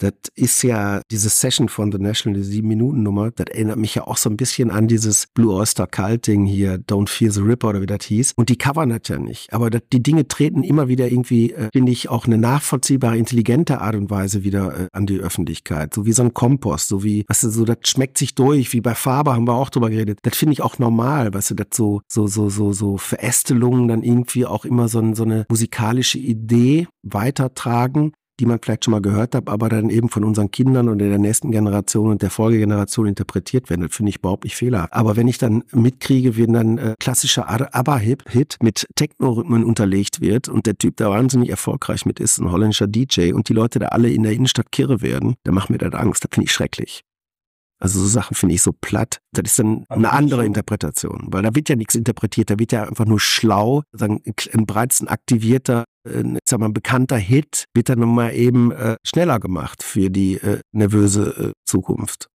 das 0.03 0.13
ist 0.35 0.61
ja 0.63 1.01
diese 1.09 1.29
Session 1.29 1.69
von 1.69 1.91
The 1.91 1.97
National, 1.97 2.39
die 2.39 2.45
Sieben-Minuten-Nummer, 2.45 3.31
das 3.31 3.47
erinnert 3.47 3.77
mich 3.77 3.95
ja 3.95 4.05
auch 4.05 4.17
so 4.17 4.29
ein 4.29 4.37
bisschen 4.37 4.69
an 4.69 4.87
dieses 4.87 5.27
Blue 5.27 5.53
Oyster 5.53 5.87
Cult-Ding 5.87 6.45
hier, 6.45 6.75
Don't 6.75 7.09
Fear 7.09 7.31
the 7.31 7.41
Ripper 7.41 7.69
oder 7.69 7.81
wie 7.81 7.85
das 7.85 8.03
hieß. 8.05 8.33
Und 8.35 8.49
die 8.49 8.57
covern 8.57 8.89
das 8.89 9.01
ja 9.07 9.17
nicht. 9.17 9.53
Aber 9.53 9.69
das, 9.69 9.81
die 9.91 10.03
Dinge 10.03 10.27
treten 10.27 10.63
immer 10.63 10.87
wieder 10.87 11.07
irgendwie, 11.07 11.53
äh, 11.53 11.69
finde 11.71 11.91
ich, 11.91 12.09
auch 12.09 12.25
eine 12.25 12.37
nachvollziehbare, 12.37 13.17
intelligente 13.17 13.79
Art 13.79 13.95
und 13.95 14.09
Weise 14.09 14.43
wieder 14.43 14.77
äh, 14.77 14.87
an 14.91 15.05
die 15.05 15.19
Öffentlichkeit. 15.19 15.93
So 15.93 16.05
wie 16.05 16.13
so 16.13 16.23
ein 16.23 16.33
Kompost, 16.33 16.89
so 16.89 17.03
wie, 17.03 17.23
weißt 17.27 17.43
du, 17.43 17.49
so, 17.49 17.65
das 17.65 17.77
schmeckt 17.83 18.17
sich 18.17 18.35
durch, 18.35 18.73
wie 18.73 18.81
bei 18.81 18.95
Farbe 18.95 19.33
haben 19.33 19.47
wir 19.47 19.53
auch 19.53 19.69
drüber 19.69 19.89
geredet. 19.89 20.19
Das 20.23 20.35
finde 20.35 20.53
ich 20.53 20.61
auch 20.61 20.79
normal, 20.79 21.33
weißt 21.33 21.51
du, 21.51 21.55
das 21.55 21.67
so, 21.73 22.01
so, 22.11 22.27
so, 22.27 22.49
so, 22.49 22.73
so 22.73 22.97
Verästelungen 22.97 23.87
dann 23.87 24.03
irgendwie 24.03 24.45
auch 24.45 24.65
immer 24.65 24.87
so, 24.87 25.13
so 25.13 25.23
eine 25.23 25.45
musikalische 25.49 26.17
Idee 26.17 26.87
weitertragen 27.03 28.13
die 28.39 28.45
man 28.45 28.59
vielleicht 28.61 28.85
schon 28.85 28.93
mal 28.93 29.01
gehört 29.01 29.35
hat, 29.35 29.47
aber 29.47 29.69
dann 29.69 29.89
eben 29.89 30.09
von 30.09 30.23
unseren 30.23 30.51
Kindern 30.51 30.89
und 30.89 30.99
der 30.99 31.17
nächsten 31.17 31.51
Generation 31.51 32.11
und 32.11 32.21
der 32.21 32.29
Folgegeneration 32.29 33.07
interpretiert 33.07 33.69
werden. 33.69 33.81
Das 33.81 33.95
finde 33.95 34.09
ich 34.09 34.17
überhaupt 34.17 34.43
nicht 34.43 34.55
fehlerhaft. 34.55 34.93
Aber 34.93 35.15
wenn 35.15 35.27
ich 35.27 35.37
dann 35.37 35.63
mitkriege, 35.71 36.35
wie 36.35 36.47
dann 36.47 36.77
äh, 36.77 36.95
klassischer 36.99 37.49
ABBA-Hit 37.49 38.57
mit 38.61 38.87
Techno-Rhythmen 38.95 39.63
unterlegt 39.63 40.21
wird 40.21 40.49
und 40.49 40.65
der 40.65 40.77
Typ 40.77 40.97
da 40.97 41.09
wahnsinnig 41.09 41.49
erfolgreich 41.49 42.05
mit 42.05 42.19
ist, 42.19 42.39
ein 42.39 42.51
holländischer 42.51 42.87
DJ 42.87 43.33
und 43.33 43.49
die 43.49 43.53
Leute 43.53 43.79
da 43.79 43.87
alle 43.87 44.09
in 44.09 44.23
der 44.23 44.33
Innenstadt 44.33 44.71
kirre 44.71 45.01
werden, 45.01 45.35
dann 45.43 45.53
macht 45.53 45.69
mir 45.69 45.77
das 45.77 45.93
Angst. 45.93 46.23
Das 46.23 46.29
finde 46.33 46.45
ich 46.45 46.51
schrecklich. 46.51 47.03
Also 47.83 47.99
so 47.99 48.07
Sachen 48.07 48.33
finde 48.33 48.55
ich 48.55 48.61
so 48.61 48.71
platt. 48.71 49.19
Das 49.33 49.43
ist 49.43 49.59
dann 49.59 49.83
eine 49.89 50.13
andere 50.13 50.45
Interpretation, 50.45 51.27
weil 51.31 51.43
da 51.43 51.53
wird 51.53 51.67
ja 51.67 51.75
nichts 51.75 51.95
interpretiert, 51.95 52.49
da 52.49 52.57
wird 52.57 52.71
ja 52.71 52.83
einfach 52.87 53.03
nur 53.03 53.19
schlau, 53.19 53.83
sagen, 53.91 54.21
ein 54.53 54.65
bereits 54.65 55.01
ein 55.01 55.09
aktivierter, 55.09 55.83
äh, 56.09 56.23
sag 56.47 56.61
mal, 56.61 56.67
ein 56.67 56.73
bekannter 56.73 57.17
Hit 57.17 57.65
wird 57.73 57.89
dann 57.89 57.99
nochmal 57.99 58.33
eben 58.35 58.71
äh, 58.71 58.95
schneller 59.05 59.41
gemacht 59.41 59.83
für 59.83 60.09
die 60.09 60.35
äh, 60.35 60.61
nervöse 60.71 61.49
äh, 61.49 61.51
Zukunft. 61.65 62.27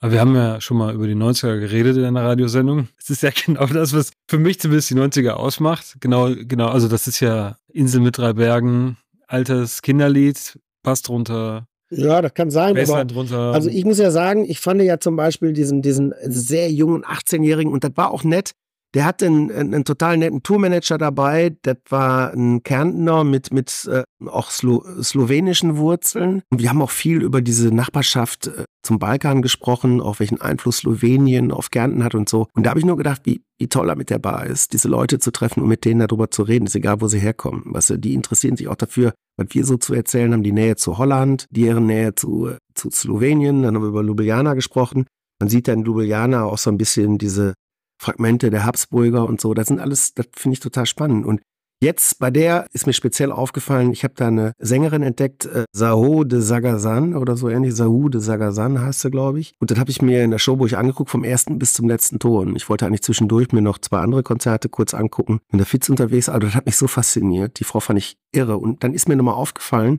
Aber 0.00 0.12
wir 0.12 0.20
haben 0.20 0.34
ja 0.34 0.62
schon 0.62 0.78
mal 0.78 0.94
über 0.94 1.06
die 1.06 1.14
90er 1.14 1.60
geredet 1.60 1.98
in 1.98 2.04
einer 2.04 2.24
Radiosendung. 2.24 2.88
Es 2.98 3.10
ist 3.10 3.22
ja 3.22 3.30
genau 3.46 3.66
das, 3.66 3.92
was 3.92 4.10
für 4.26 4.38
mich 4.38 4.58
zumindest 4.58 4.88
die 4.88 4.94
90er 4.94 5.32
ausmacht. 5.32 5.96
Genau, 6.00 6.34
genau, 6.34 6.68
also 6.68 6.88
das 6.88 7.06
ist 7.08 7.20
ja 7.20 7.58
Insel 7.68 8.00
mit 8.00 8.16
drei 8.16 8.32
Bergen, 8.32 8.96
altes 9.28 9.82
Kinderlied, 9.82 10.58
passt 10.82 11.08
drunter 11.08 11.66
ja, 11.90 12.22
das 12.22 12.34
kann 12.34 12.50
sein. 12.50 12.76
Aber, 12.76 13.04
drunter. 13.04 13.52
Also 13.52 13.68
ich 13.68 13.84
muss 13.84 13.98
ja 13.98 14.10
sagen, 14.10 14.44
ich 14.48 14.60
fand 14.60 14.82
ja 14.82 14.98
zum 14.98 15.16
Beispiel 15.16 15.52
diesen, 15.52 15.82
diesen 15.82 16.14
sehr 16.24 16.70
jungen 16.70 17.04
18-Jährigen 17.04 17.72
und 17.72 17.84
das 17.84 17.92
war 17.94 18.10
auch 18.10 18.24
nett. 18.24 18.52
Der 18.94 19.04
hatte 19.04 19.26
einen, 19.26 19.50
einen, 19.50 19.84
total 19.84 20.16
netten 20.16 20.44
Tourmanager 20.44 20.98
dabei. 20.98 21.56
Das 21.62 21.78
war 21.88 22.32
ein 22.32 22.62
Kärntner 22.62 23.24
mit, 23.24 23.52
mit 23.52 23.88
äh, 23.90 24.04
auch 24.26 24.50
Slo 24.50 24.84
slowenischen 25.02 25.76
Wurzeln. 25.76 26.42
Und 26.50 26.62
wir 26.62 26.70
haben 26.70 26.80
auch 26.80 26.92
viel 26.92 27.22
über 27.22 27.42
diese 27.42 27.74
Nachbarschaft 27.74 28.46
äh, 28.46 28.64
zum 28.82 29.00
Balkan 29.00 29.42
gesprochen, 29.42 30.00
auch 30.00 30.20
welchen 30.20 30.40
Einfluss 30.40 30.78
Slowenien 30.78 31.50
auf 31.50 31.70
Kärnten 31.70 32.04
hat 32.04 32.14
und 32.14 32.28
so. 32.28 32.46
Und 32.54 32.64
da 32.64 32.70
habe 32.70 32.78
ich 32.78 32.86
nur 32.86 32.96
gedacht, 32.96 33.22
wie, 33.24 33.42
wie 33.58 33.68
toll 33.68 33.88
er 33.88 33.96
mit 33.96 34.10
der 34.10 34.20
Bar 34.20 34.46
ist, 34.46 34.72
diese 34.72 34.88
Leute 34.88 35.18
zu 35.18 35.32
treffen 35.32 35.60
und 35.60 35.68
mit 35.68 35.84
denen 35.84 36.06
darüber 36.06 36.30
zu 36.30 36.42
reden. 36.44 36.66
Ist 36.66 36.76
egal, 36.76 37.00
wo 37.00 37.08
sie 37.08 37.18
herkommen. 37.18 37.62
Weißt 37.66 37.90
du, 37.90 37.98
die 37.98 38.14
interessieren 38.14 38.56
sich 38.56 38.68
auch 38.68 38.76
dafür, 38.76 39.12
was 39.36 39.48
wir 39.50 39.64
so 39.64 39.76
zu 39.76 39.94
erzählen 39.94 40.32
haben, 40.32 40.44
die 40.44 40.52
Nähe 40.52 40.76
zu 40.76 40.98
Holland, 40.98 41.46
deren 41.50 41.86
Nähe 41.86 42.14
zu, 42.14 42.52
zu 42.74 42.90
Slowenien, 42.90 43.64
dann 43.64 43.74
haben 43.74 43.82
wir 43.82 43.88
über 43.88 44.04
Ljubljana 44.04 44.54
gesprochen. 44.54 45.06
Man 45.40 45.48
sieht 45.48 45.66
ja 45.66 45.74
in 45.74 45.84
Ljubljana 45.84 46.44
auch 46.44 46.58
so 46.58 46.70
ein 46.70 46.78
bisschen 46.78 47.18
diese 47.18 47.54
Fragmente 48.00 48.50
der 48.50 48.64
Habsburger 48.64 49.26
und 49.26 49.40
so. 49.40 49.54
Das 49.54 49.68
sind 49.68 49.80
alles, 49.80 50.14
das 50.14 50.26
finde 50.34 50.54
ich 50.54 50.60
total 50.60 50.86
spannend. 50.86 51.26
Und 51.26 51.40
Jetzt 51.84 52.18
bei 52.18 52.30
der 52.30 52.66
ist 52.72 52.86
mir 52.86 52.94
speziell 52.94 53.30
aufgefallen, 53.30 53.92
ich 53.92 54.04
habe 54.04 54.14
da 54.16 54.28
eine 54.28 54.52
Sängerin 54.58 55.02
entdeckt, 55.02 55.44
äh, 55.44 55.64
Saho 55.70 56.24
de 56.24 56.40
Sagazan 56.40 57.14
oder 57.14 57.36
so 57.36 57.50
ähnlich. 57.50 57.74
Sahu 57.74 58.08
de 58.08 58.22
Sagazan 58.22 58.80
heißt 58.80 59.00
sie, 59.00 59.10
glaube 59.10 59.40
ich. 59.40 59.52
Und 59.60 59.70
das 59.70 59.78
habe 59.78 59.90
ich 59.90 60.00
mir 60.00 60.24
in 60.24 60.30
der 60.30 60.38
Showburg 60.38 60.72
angeguckt, 60.72 61.10
vom 61.10 61.24
ersten 61.24 61.58
bis 61.58 61.74
zum 61.74 61.86
letzten 61.86 62.18
Ton. 62.18 62.56
Ich 62.56 62.70
wollte 62.70 62.86
eigentlich 62.86 63.02
zwischendurch 63.02 63.52
mir 63.52 63.60
noch 63.60 63.76
zwei 63.76 63.98
andere 63.98 64.22
Konzerte 64.22 64.70
kurz 64.70 64.94
angucken. 64.94 65.40
In 65.52 65.58
der 65.58 65.66
Fitz 65.66 65.90
unterwegs, 65.90 66.30
aber 66.30 66.40
das 66.40 66.54
hat 66.54 66.64
mich 66.64 66.76
so 66.76 66.86
fasziniert. 66.86 67.60
Die 67.60 67.64
Frau 67.64 67.80
fand 67.80 67.98
ich 67.98 68.16
irre. 68.32 68.56
Und 68.56 68.82
dann 68.82 68.94
ist 68.94 69.06
mir 69.06 69.16
nochmal 69.16 69.34
aufgefallen, 69.34 69.98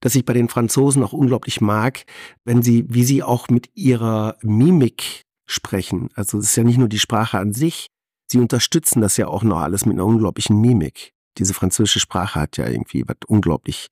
dass 0.00 0.14
ich 0.14 0.24
bei 0.24 0.32
den 0.32 0.48
Franzosen 0.48 1.02
auch 1.02 1.12
unglaublich 1.12 1.60
mag, 1.60 2.04
wenn 2.46 2.62
sie, 2.62 2.86
wie 2.88 3.04
sie 3.04 3.22
auch 3.22 3.48
mit 3.48 3.68
ihrer 3.74 4.36
Mimik 4.42 5.25
sprechen. 5.46 6.08
Also 6.14 6.38
es 6.38 6.46
ist 6.46 6.56
ja 6.56 6.64
nicht 6.64 6.78
nur 6.78 6.88
die 6.88 6.98
Sprache 6.98 7.38
an 7.38 7.52
sich, 7.52 7.88
sie 8.30 8.38
unterstützen 8.38 9.00
das 9.00 9.16
ja 9.16 9.28
auch 9.28 9.42
noch 9.42 9.60
alles 9.60 9.86
mit 9.86 9.94
einer 9.94 10.04
unglaublichen 10.04 10.60
Mimik 10.60 11.12
diese 11.38 11.54
französische 11.54 12.00
Sprache 12.00 12.40
hat 12.40 12.56
ja 12.56 12.66
irgendwie 12.66 13.04
was 13.06 13.16
unglaublich. 13.26 13.88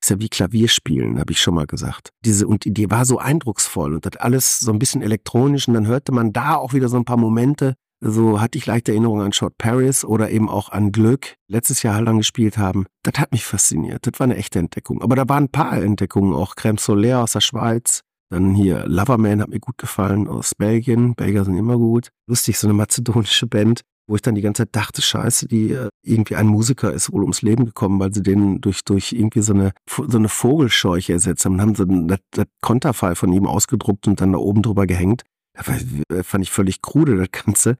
Ist 0.00 0.10
ja 0.10 0.20
wie 0.20 0.28
Klavierspielen, 0.28 1.18
habe 1.18 1.32
ich 1.32 1.40
schon 1.40 1.54
mal 1.54 1.66
gesagt. 1.66 2.10
Diese, 2.24 2.46
und 2.46 2.64
die 2.64 2.90
war 2.90 3.04
so 3.04 3.18
eindrucksvoll 3.18 3.94
und 3.94 4.06
das 4.06 4.16
alles 4.20 4.60
so 4.60 4.72
ein 4.72 4.78
bisschen 4.78 5.02
elektronisch 5.02 5.66
und 5.66 5.74
dann 5.74 5.86
hörte 5.86 6.12
man 6.12 6.32
da 6.32 6.54
auch 6.54 6.72
wieder 6.72 6.88
so 6.88 6.96
ein 6.96 7.04
paar 7.04 7.16
Momente, 7.16 7.74
So 8.00 8.40
hatte 8.40 8.58
ich 8.58 8.66
leichte 8.66 8.92
Erinnerungen 8.92 9.26
an 9.26 9.32
Short 9.32 9.58
Paris 9.58 10.04
oder 10.04 10.30
eben 10.30 10.48
auch 10.48 10.68
an 10.68 10.92
Glück, 10.92 11.34
letztes 11.48 11.82
Jahr 11.82 12.00
lang 12.00 12.18
gespielt 12.18 12.56
haben. 12.56 12.86
Das 13.02 13.18
hat 13.18 13.32
mich 13.32 13.44
fasziniert. 13.44 14.06
Das 14.06 14.20
war 14.20 14.24
eine 14.24 14.36
echte 14.36 14.60
Entdeckung. 14.60 15.02
Aber 15.02 15.16
da 15.16 15.28
waren 15.28 15.44
ein 15.44 15.50
paar 15.50 15.82
Entdeckungen, 15.82 16.32
auch 16.32 16.54
Crème 16.54 16.78
Solaire 16.78 17.22
aus 17.22 17.32
der 17.32 17.40
Schweiz. 17.40 18.02
Dann 18.30 18.54
hier 18.54 18.84
Loverman 18.86 19.40
hat 19.40 19.48
mir 19.48 19.60
gut 19.60 19.78
gefallen 19.78 20.28
aus 20.28 20.54
Belgien. 20.54 21.14
Belgier 21.14 21.44
sind 21.44 21.56
immer 21.56 21.76
gut. 21.76 22.10
Lustig, 22.26 22.58
so 22.58 22.66
eine 22.66 22.74
mazedonische 22.74 23.46
Band, 23.46 23.82
wo 24.06 24.16
ich 24.16 24.22
dann 24.22 24.34
die 24.34 24.42
ganze 24.42 24.62
Zeit 24.62 24.76
dachte, 24.76 25.00
scheiße, 25.00 25.48
die 25.48 25.72
äh, 25.72 25.88
irgendwie 26.02 26.36
ein 26.36 26.46
Musiker 26.46 26.92
ist 26.92 27.12
wohl 27.12 27.22
ums 27.22 27.42
Leben 27.42 27.64
gekommen, 27.64 27.98
weil 28.00 28.12
sie 28.12 28.22
den 28.22 28.60
durch, 28.60 28.84
durch 28.84 29.12
irgendwie 29.12 29.42
so 29.42 29.54
eine, 29.54 29.72
so 29.88 30.18
eine 30.18 30.28
Vogelscheuche 30.28 31.14
ersetzt 31.14 31.44
haben 31.44 31.54
und 31.54 31.60
haben 31.60 31.74
so 31.74 31.84
das, 31.84 32.18
das 32.32 32.46
Konterfei 32.60 33.14
von 33.14 33.32
ihm 33.32 33.46
ausgedruckt 33.46 34.06
und 34.06 34.20
dann 34.20 34.32
da 34.32 34.38
oben 34.38 34.62
drüber 34.62 34.86
gehängt. 34.86 35.22
Das 35.54 36.26
fand 36.26 36.44
ich 36.44 36.50
völlig 36.50 36.82
krude, 36.82 37.16
das 37.16 37.30
Ganze. 37.32 37.78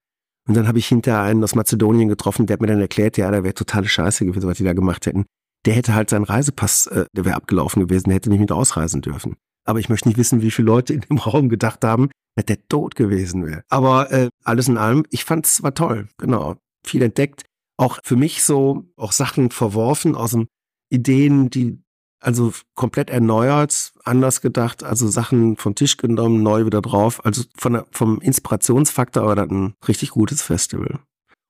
Und 0.49 0.57
dann 0.57 0.67
habe 0.67 0.79
ich 0.79 0.89
hinterher 0.89 1.23
einen 1.23 1.45
aus 1.45 1.55
Mazedonien 1.55 2.09
getroffen, 2.09 2.47
der 2.47 2.55
hat 2.55 2.63
mir 2.63 2.69
dann 2.69 2.81
erklärt, 2.81 3.19
ja, 3.19 3.31
da 3.31 3.45
wäre 3.45 3.53
totale 3.53 3.87
Scheiße 3.87 4.25
gewesen, 4.25 4.49
was 4.49 4.57
die 4.57 4.65
da 4.65 4.73
gemacht 4.73 5.05
hätten. 5.07 5.27
Der 5.67 5.75
hätte 5.75 5.95
halt 5.95 6.09
seinen 6.09 6.25
Reisepass, 6.25 6.87
äh, 6.87 7.05
der 7.15 7.27
wäre 7.27 7.37
abgelaufen 7.37 7.87
gewesen, 7.87 8.09
der 8.09 8.17
hätte 8.17 8.31
nicht 8.31 8.41
mit 8.41 8.51
ausreisen 8.51 9.03
dürfen. 9.03 9.37
Aber 9.69 9.81
ich 9.81 9.91
möchte 9.91 10.09
nicht 10.09 10.17
wissen, 10.17 10.41
wie 10.41 10.51
viele 10.51 10.67
Leute 10.67 10.95
in 10.95 11.03
dem 11.03 11.19
Raum 11.19 11.51
gedacht 11.51 11.85
haben, 11.85 12.09
dass 12.37 12.47
der 12.47 12.67
tot 12.69 12.95
gewesen 12.95 13.47
wäre. 13.47 13.65
Aber 13.69 14.11
äh, 14.11 14.31
alles 14.43 14.67
in 14.67 14.79
allem, 14.79 15.05
ich 15.11 15.25
fand 15.25 15.45
es 15.45 15.63
war 15.63 15.75
toll, 15.75 16.09
genau. 16.17 16.57
Viel 16.87 17.03
entdeckt. 17.03 17.45
Auch 17.77 17.99
für 18.03 18.17
mich 18.17 18.43
so, 18.43 18.85
auch 18.97 19.13
Sachen 19.13 19.51
verworfen 19.51 20.15
aus 20.15 20.31
den 20.31 20.47
Ideen, 20.91 21.51
die 21.51 21.83
also 22.21 22.53
komplett 22.75 23.11
erneuert, 23.11 23.93
anders 24.05 24.41
gedacht, 24.41 24.83
also 24.83 25.07
Sachen 25.07 25.57
vom 25.57 25.75
Tisch 25.75 25.99
genommen, 25.99 26.43
neu 26.43 26.65
wieder 26.65 26.81
drauf. 26.81 27.25
Also 27.27 27.45
von 27.55 27.83
vom 27.93 28.21
Inspirationsfaktor 28.23 29.27
war 29.27 29.37
das 29.37 29.51
ein 29.51 29.75
richtig 29.87 30.11
gutes 30.11 30.43
Festival. 30.43 30.99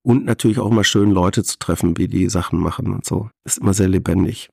Und 0.02 0.24
natürlich 0.24 0.58
auch 0.58 0.70
immer 0.70 0.84
schön, 0.84 1.12
Leute 1.12 1.44
zu 1.44 1.58
treffen, 1.58 1.96
wie 1.96 2.08
die 2.08 2.28
Sachen 2.28 2.58
machen 2.58 2.92
und 2.92 3.04
so. 3.04 3.30
Ist 3.44 3.58
immer 3.58 3.74
sehr 3.74 3.88
lebendig. 3.88 4.50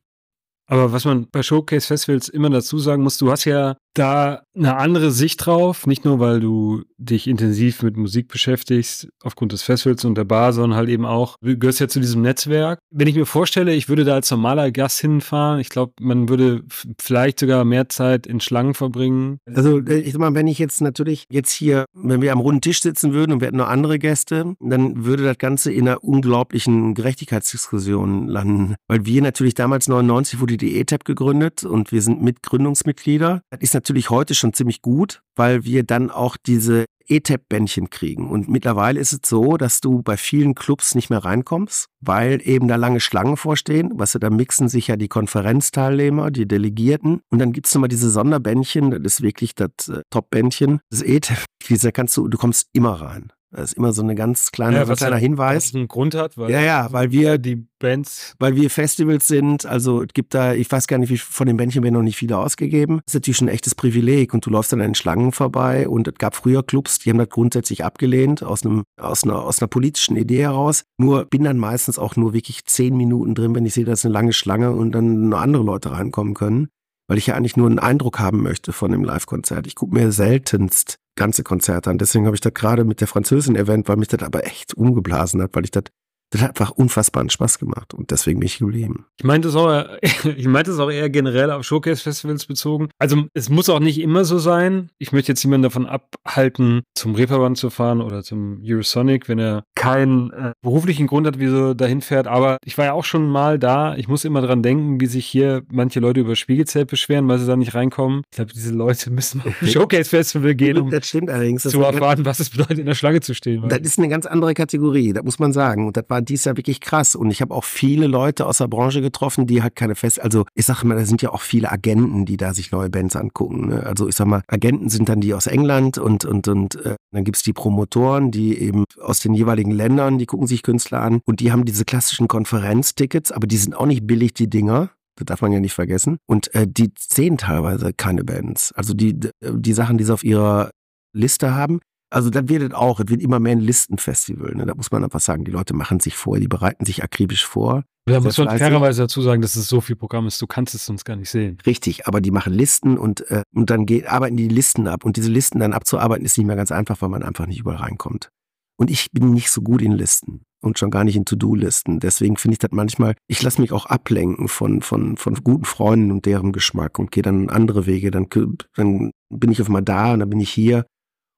Aber 0.67 0.91
was 0.91 1.05
man 1.05 1.29
bei 1.29 1.43
Showcase 1.43 1.87
Festivals 1.87 2.29
immer 2.29 2.49
dazu 2.49 2.79
sagen 2.79 3.03
muss, 3.03 3.17
du 3.17 3.31
hast 3.31 3.45
ja 3.45 3.77
da 3.95 4.43
eine 4.55 4.77
andere 4.77 5.11
Sicht 5.11 5.45
drauf, 5.45 5.87
nicht 5.87 6.05
nur 6.05 6.19
weil 6.19 6.39
du 6.39 6.83
dich 6.97 7.27
intensiv 7.27 7.81
mit 7.81 7.97
Musik 7.97 8.27
beschäftigst, 8.27 9.07
aufgrund 9.23 9.51
des 9.51 9.63
Festivals 9.63 10.05
und 10.05 10.15
der 10.15 10.23
Bar, 10.23 10.53
sondern 10.53 10.77
halt 10.77 10.89
eben 10.89 11.05
auch, 11.05 11.37
du 11.41 11.57
gehörst 11.57 11.79
ja 11.79 11.87
zu 11.87 11.99
diesem 11.99 12.21
Netzwerk. 12.21 12.79
Wenn 12.91 13.07
ich 13.07 13.15
mir 13.15 13.25
vorstelle, 13.25 13.73
ich 13.73 13.89
würde 13.89 14.05
da 14.05 14.13
als 14.13 14.31
normaler 14.31 14.71
Gast 14.71 14.99
hinfahren, 14.99 15.59
ich 15.59 15.69
glaube, 15.69 15.93
man 15.99 16.29
würde 16.29 16.63
vielleicht 16.99 17.39
sogar 17.39 17.65
mehr 17.65 17.89
Zeit 17.89 18.27
in 18.27 18.39
Schlangen 18.39 18.73
verbringen. 18.73 19.39
Also 19.53 19.79
äh, 19.79 19.99
ich 19.99 20.13
sag 20.13 20.19
mal, 20.19 20.33
wenn 20.35 20.47
ich 20.47 20.59
jetzt 20.59 20.81
natürlich 20.81 21.25
jetzt 21.29 21.51
hier, 21.51 21.85
wenn 21.93 22.21
wir 22.21 22.31
am 22.31 22.39
runden 22.39 22.61
Tisch 22.61 22.81
sitzen 22.81 23.13
würden 23.13 23.33
und 23.33 23.41
wir 23.41 23.47
hätten 23.47 23.57
noch 23.57 23.67
andere 23.67 23.99
Gäste, 23.99 24.55
dann 24.59 25.05
würde 25.05 25.23
das 25.23 25.37
Ganze 25.37 25.71
in 25.71 25.87
einer 25.87 26.03
unglaublichen 26.03 26.93
Gerechtigkeitsdiskussion 26.93 28.27
landen. 28.27 28.75
Weil 28.87 29.05
wir 29.05 29.21
natürlich 29.21 29.53
damals 29.53 29.87
99 29.87 30.39
wurde 30.39 30.57
die 30.57 30.79
ETAP 30.79 31.05
gegründet 31.05 31.63
und 31.63 31.91
wir 31.91 32.01
sind 32.01 32.21
Mitgründungsmitglieder. 32.21 33.41
Das 33.49 33.61
ist 33.61 33.73
natürlich 33.73 33.84
heute 34.09 34.35
schon 34.35 34.53
ziemlich 34.53 34.81
gut, 34.81 35.21
weil 35.35 35.63
wir 35.63 35.83
dann 35.83 36.11
auch 36.11 36.37
diese 36.37 36.85
ETAP-Bändchen 37.07 37.89
kriegen. 37.89 38.29
Und 38.29 38.49
mittlerweile 38.49 38.99
ist 38.99 39.13
es 39.13 39.19
so, 39.25 39.57
dass 39.57 39.81
du 39.81 40.01
bei 40.01 40.17
vielen 40.17 40.55
Clubs 40.55 40.95
nicht 40.95 41.09
mehr 41.09 41.23
reinkommst, 41.23 41.87
weil 42.01 42.41
eben 42.43 42.67
da 42.67 42.75
lange 42.75 42.99
Schlangen 42.99 43.37
vorstehen. 43.37 43.91
Weißt 43.97 44.15
du, 44.15 44.19
da 44.19 44.29
mixen 44.29 44.69
sich 44.69 44.87
ja 44.87 44.95
die 44.95 45.07
Konferenzteilnehmer, 45.07 46.31
die 46.31 46.47
Delegierten. 46.47 47.21
Und 47.29 47.39
dann 47.39 47.53
gibt 47.53 47.67
es 47.67 47.75
nochmal 47.75 47.89
diese 47.89 48.09
Sonderbändchen, 48.09 48.91
das 48.91 49.13
ist 49.13 49.21
wirklich 49.21 49.55
das 49.55 49.89
äh, 49.89 50.01
Top-Bändchen. 50.09 50.79
Das 50.89 51.01
ETAP, 51.01 51.45
da 51.81 51.91
kannst 51.91 52.17
du, 52.17 52.27
du 52.27 52.37
kommst 52.37 52.69
immer 52.73 52.93
rein. 52.93 53.31
Das 53.55 53.71
ist 53.71 53.77
immer 53.77 53.93
so 53.93 54.01
eine 54.01 54.15
ganz 54.15 54.51
kleine, 54.51 54.77
ja, 54.77 54.87
was 54.87 54.99
kleiner 54.99 55.13
halt, 55.13 55.23
Hinweis. 55.23 55.67
Was 55.67 55.75
einen 55.75 55.87
Grund 55.87 56.13
hat, 56.13 56.37
weil 56.37 56.51
ja, 56.51 56.61
ja, 56.61 56.87
weil 56.91 57.11
wir 57.11 57.37
die 57.37 57.65
Bands, 57.79 58.35
weil 58.37 58.55
wir 58.55 58.69
Festivals 58.69 59.27
sind. 59.27 59.65
Also 59.65 60.01
es 60.01 60.09
gibt 60.13 60.33
da, 60.33 60.53
ich 60.53 60.69
weiß 60.69 60.87
gar 60.87 60.97
nicht, 60.97 61.09
wie 61.09 61.17
von 61.17 61.47
den 61.47 61.55
Bändchen 61.55 61.81
werden 61.81 61.93
noch 61.93 62.01
nicht 62.01 62.17
viele 62.17 62.37
ausgegeben. 62.37 62.97
Das 63.05 63.13
ist 63.13 63.21
natürlich 63.21 63.41
ein 63.41 63.47
echtes 63.47 63.73
Privileg 63.73 64.33
und 64.33 64.45
du 64.45 64.49
läufst 64.49 64.73
dann 64.73 64.81
an 64.81 64.89
den 64.89 64.95
Schlangen 64.95 65.31
vorbei 65.31 65.87
und 65.87 66.07
es 66.07 66.15
gab 66.15 66.35
früher 66.35 66.63
Clubs, 66.63 66.99
die 66.99 67.09
haben 67.09 67.17
das 67.17 67.29
grundsätzlich 67.29 67.85
abgelehnt 67.85 68.43
aus 68.43 68.65
einem 68.65 68.83
aus 68.99 69.23
einer 69.23 69.41
aus 69.41 69.61
einer 69.61 69.69
politischen 69.69 70.17
Idee 70.17 70.41
heraus. 70.41 70.83
Nur 70.97 71.23
bin 71.25 71.45
dann 71.45 71.57
meistens 71.57 71.97
auch 71.97 72.17
nur 72.17 72.33
wirklich 72.33 72.65
zehn 72.65 72.97
Minuten 72.97 73.35
drin, 73.35 73.55
wenn 73.55 73.65
ich 73.65 73.73
sehe, 73.73 73.85
das 73.85 73.99
ist 73.99 74.05
eine 74.05 74.13
lange 74.13 74.33
Schlange 74.33 74.71
und 74.71 74.91
dann 74.91 75.29
nur 75.29 75.39
andere 75.39 75.63
Leute 75.63 75.91
reinkommen 75.91 76.33
können 76.33 76.67
weil 77.07 77.19
ich 77.19 77.27
ja 77.27 77.35
eigentlich 77.35 77.55
nur 77.55 77.67
einen 77.67 77.77
Eindruck 77.77 78.17
haben 78.17 78.41
möchte 78.41 78.73
von 78.73 78.91
dem 78.91 79.03
Live-Konzert. 79.03 79.67
Ich 79.67 79.75
gucke 79.75 79.93
mir 79.93 80.11
seltenst 80.11 80.97
ganze 81.15 81.43
Konzerte 81.43 81.89
an. 81.89 81.97
Deswegen 81.97 82.25
habe 82.25 82.35
ich 82.35 82.41
das 82.41 82.53
gerade 82.53 82.83
mit 82.83 83.01
der 83.01 83.07
Französin 83.07 83.55
erwähnt, 83.55 83.87
weil 83.87 83.97
mich 83.97 84.07
das 84.07 84.21
aber 84.21 84.45
echt 84.45 84.73
umgeblasen 84.75 85.41
hat, 85.41 85.51
weil 85.53 85.63
ich 85.63 85.71
das 85.71 85.83
das 86.31 86.41
hat 86.41 86.49
einfach 86.49 86.71
unfassbaren 86.71 87.29
Spaß 87.29 87.59
gemacht 87.59 87.93
und 87.93 88.11
deswegen 88.11 88.39
bin 88.39 88.47
ich 88.47 88.57
geblieben. 88.57 89.05
Ich 89.17 89.23
meinte 89.23 89.47
es 89.47 89.55
auch, 89.55 89.85
ich 90.35 90.47
meinte 90.47 90.71
es 90.71 90.79
auch 90.79 90.89
eher 90.89 91.09
generell 91.09 91.51
auf 91.51 91.63
Showcase-Festivals 91.63 92.45
bezogen. 92.45 92.89
Also 92.97 93.25
es 93.33 93.49
muss 93.49 93.69
auch 93.69 93.79
nicht 93.79 93.99
immer 94.01 94.25
so 94.25 94.37
sein. 94.37 94.89
Ich 94.97 95.11
möchte 95.11 95.31
jetzt 95.31 95.43
jemanden 95.43 95.63
davon 95.63 95.85
abhalten, 95.85 96.81
zum 96.95 97.15
Reeperbahn 97.15 97.55
zu 97.55 97.69
fahren 97.69 98.01
oder 98.01 98.23
zum 98.23 98.61
Eurosonic, 98.63 99.29
wenn 99.29 99.39
er 99.39 99.63
keinen 99.85 100.31
äh, 100.31 100.51
beruflichen 100.61 101.07
Grund 101.07 101.27
hat, 101.27 101.39
wieso 101.39 101.73
dahin 101.73 102.01
fährt. 102.01 102.27
Aber 102.27 102.57
ich 102.65 102.77
war 102.77 102.85
ja 102.85 102.93
auch 102.93 103.05
schon 103.05 103.27
mal 103.29 103.59
da. 103.59 103.95
Ich 103.95 104.07
muss 104.07 104.25
immer 104.25 104.41
dran 104.41 104.63
denken, 104.63 104.99
wie 104.99 105.05
sich 105.05 105.25
hier 105.25 105.63
manche 105.71 105.99
Leute 105.99 106.21
über 106.21 106.35
Spiegelzelt 106.35 106.89
beschweren, 106.89 107.27
weil 107.27 107.39
sie 107.39 107.47
da 107.47 107.55
nicht 107.55 107.73
reinkommen. 107.73 108.23
Ich 108.31 108.35
glaube, 108.37 108.53
diese 108.53 108.73
Leute 108.73 109.11
müssen 109.11 109.41
auf 109.41 109.53
Showcase-Festival 109.67 110.55
gehen, 110.55 110.77
um 110.77 110.89
das 110.89 111.07
stimmt 111.07 111.29
allerdings, 111.29 111.63
zu 111.63 111.81
erfahren, 111.81 112.25
was 112.25 112.39
es 112.39 112.49
bedeutet, 112.49 112.79
in 112.79 112.85
der 112.85 112.95
Schlange 112.95 113.21
zu 113.21 113.33
stehen. 113.33 113.67
Das 113.67 113.79
ist 113.79 113.99
eine 113.99 114.09
ganz 114.09 114.25
andere 114.25 114.53
Kategorie, 114.53 115.13
das 115.13 115.23
muss 115.23 115.39
man 115.39 115.53
sagen. 115.53 115.87
Und 115.87 115.97
das 115.97 116.05
war 116.07 116.21
dies 116.21 116.45
Jahr 116.45 116.57
wirklich 116.57 116.81
krass. 116.81 117.15
Und 117.15 117.31
ich 117.31 117.41
habe 117.41 117.53
auch 117.53 117.63
viele 117.63 118.07
Leute 118.07 118.45
aus 118.45 118.57
der 118.59 118.67
Branche 118.67 119.01
getroffen, 119.01 119.47
die 119.47 119.61
halt 119.61 119.75
keine 119.75 119.95
Fest, 119.95 120.21
also 120.21 120.45
ich 120.53 120.65
sage 120.65 120.85
mal, 120.87 120.95
da 120.95 121.05
sind 121.05 121.21
ja 121.21 121.31
auch 121.31 121.41
viele 121.41 121.71
Agenten, 121.71 122.25
die 122.25 122.37
da 122.37 122.53
sich 122.53 122.71
neue 122.71 122.89
Bands 122.89 123.15
angucken. 123.15 123.69
Ne? 123.69 123.85
Also 123.85 124.07
ich 124.07 124.15
sag 124.15 124.27
mal, 124.27 124.41
Agenten 124.47 124.89
sind 124.89 125.09
dann 125.09 125.21
die 125.21 125.33
aus 125.33 125.47
England 125.47 125.97
und, 125.97 126.25
und, 126.25 126.47
und 126.47 126.75
äh, 126.85 126.95
dann 127.11 127.23
gibt's 127.23 127.43
die 127.43 127.53
Promotoren, 127.53 128.31
die 128.31 128.57
eben 128.59 128.85
aus 129.01 129.19
den 129.19 129.33
jeweiligen 129.33 129.71
Ländern, 129.75 130.17
die 130.17 130.25
gucken 130.25 130.47
sich 130.47 130.63
Künstler 130.63 131.01
an 131.01 131.21
und 131.25 131.39
die 131.39 131.51
haben 131.51 131.65
diese 131.65 131.85
klassischen 131.85 132.27
Konferenztickets, 132.27 133.31
aber 133.31 133.47
die 133.47 133.57
sind 133.57 133.75
auch 133.75 133.85
nicht 133.85 134.07
billig, 134.07 134.33
die 134.33 134.49
Dinger. 134.49 134.91
Das 135.17 135.25
darf 135.25 135.41
man 135.41 135.51
ja 135.53 135.59
nicht 135.59 135.73
vergessen. 135.73 136.17
Und 136.25 136.53
äh, 136.53 136.67
die 136.67 136.91
sehen 136.99 137.37
teilweise 137.37 137.93
keine 137.93 138.23
Bands. 138.25 138.73
Also 138.73 138.93
die, 138.93 139.17
die 139.41 139.73
Sachen, 139.73 139.97
die 139.97 140.03
sie 140.03 140.13
auf 140.13 140.25
ihrer 140.25 140.71
Liste 141.13 141.55
haben, 141.55 141.79
also 142.09 142.29
das 142.29 142.47
wird 142.47 142.63
es 142.63 142.73
auch, 142.73 142.99
es 142.99 143.09
wird 143.09 143.21
immer 143.21 143.39
mehr 143.39 143.53
ein 143.53 143.59
Listenfestival. 143.59 144.55
Ne? 144.55 144.65
Da 144.65 144.75
muss 144.75 144.91
man 144.91 145.03
einfach 145.03 145.19
sagen, 145.19 145.43
die 145.43 145.51
Leute 145.51 145.73
machen 145.73 145.99
sich 145.99 146.15
vor, 146.15 146.39
die 146.39 146.47
bereiten 146.47 146.85
sich 146.85 147.03
akribisch 147.03 147.45
vor. 147.45 147.83
Da 148.05 148.19
muss 148.19 148.37
man 148.37 148.57
fairerweise 148.57 149.01
dazu 149.01 149.21
sagen, 149.21 149.41
dass 149.41 149.55
es 149.55 149.67
so 149.67 149.81
viel 149.81 149.95
Programm 149.95 150.27
ist, 150.27 150.39
du 150.39 150.45
kannst 150.45 150.75
es 150.75 150.85
sonst 150.85 151.05
gar 151.05 151.15
nicht 151.15 151.29
sehen. 151.29 151.57
Richtig, 151.65 152.07
aber 152.07 152.21
die 152.21 152.29
machen 152.29 152.53
Listen 152.53 152.99
und, 152.99 153.29
äh, 153.31 153.41
und 153.53 153.71
dann 153.71 153.87
geht, 153.87 154.07
arbeiten 154.07 154.37
die 154.37 154.47
Listen 154.47 154.87
ab. 154.87 155.03
Und 155.03 155.17
diese 155.17 155.31
Listen 155.31 155.59
dann 155.59 155.73
abzuarbeiten, 155.73 156.23
ist 156.23 156.37
nicht 156.37 156.45
mehr 156.45 156.55
ganz 156.55 156.71
einfach, 156.71 157.01
weil 157.01 157.09
man 157.09 157.23
einfach 157.23 157.47
nicht 157.47 157.59
überall 157.59 157.77
reinkommt. 157.77 158.29
Und 158.77 158.89
ich 158.89 159.11
bin 159.11 159.31
nicht 159.31 159.51
so 159.51 159.61
gut 159.61 159.81
in 159.81 159.93
Listen 159.93 160.41
und 160.61 160.79
schon 160.79 160.91
gar 160.91 161.03
nicht 161.03 161.15
in 161.15 161.25
To-Do-Listen. 161.25 161.99
Deswegen 161.99 162.37
finde 162.37 162.53
ich 162.53 162.59
das 162.59 162.71
manchmal, 162.71 163.15
ich 163.27 163.41
lasse 163.41 163.61
mich 163.61 163.71
auch 163.71 163.85
ablenken 163.85 164.47
von, 164.47 164.81
von, 164.81 165.15
von 165.15 165.35
guten 165.35 165.65
Freunden 165.65 166.11
und 166.11 166.25
deren 166.25 166.51
Geschmack 166.51 166.99
und 166.99 167.11
gehe 167.11 167.23
dann 167.23 167.49
andere 167.49 167.85
Wege. 167.85 168.11
Dann, 168.11 168.27
dann 168.75 169.11
bin 169.29 169.51
ich 169.51 169.61
auf 169.61 169.67
einmal 169.67 169.83
da 169.83 170.13
und 170.13 170.19
dann 170.19 170.29
bin 170.29 170.39
ich 170.39 170.49
hier 170.49 170.85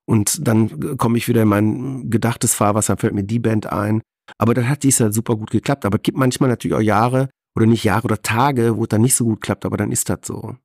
und 0.08 0.48
dann 0.48 0.98
komme 0.98 1.18
ich 1.18 1.28
wieder 1.28 1.44
in 1.44 1.50
mein 1.50 2.10
gedachtes 2.10 2.54
Fahrwasser, 2.54 2.98
fällt 2.98 3.14
mir 3.14 3.24
die 3.24 3.40
Band 3.40 3.68
ein. 3.68 4.02
Aber 4.38 4.54
dann 4.54 4.68
hat 4.68 4.84
dies 4.84 5.00
ja 5.00 5.12
super 5.12 5.36
gut 5.36 5.52
geklappt. 5.52 5.86
Aber 5.86 5.98
es 5.98 6.04
gibt 6.04 6.18
manchmal 6.18 6.50
natürlich 6.50 6.76
auch 6.76 6.82
Jahre 6.82 7.30
oder 7.56 7.66
nicht 7.66 7.84
Jahre 7.84 8.06
oder 8.06 8.22
Tage, 8.22 8.78
wo 8.78 8.84
es 8.84 8.90
dann 8.90 9.02
nicht 9.02 9.16
so 9.16 9.26
gut 9.26 9.42
klappt, 9.42 9.66
aber 9.66 9.78
dann 9.78 9.92
ist 9.92 10.10
das 10.10 10.20
so. 10.24 10.56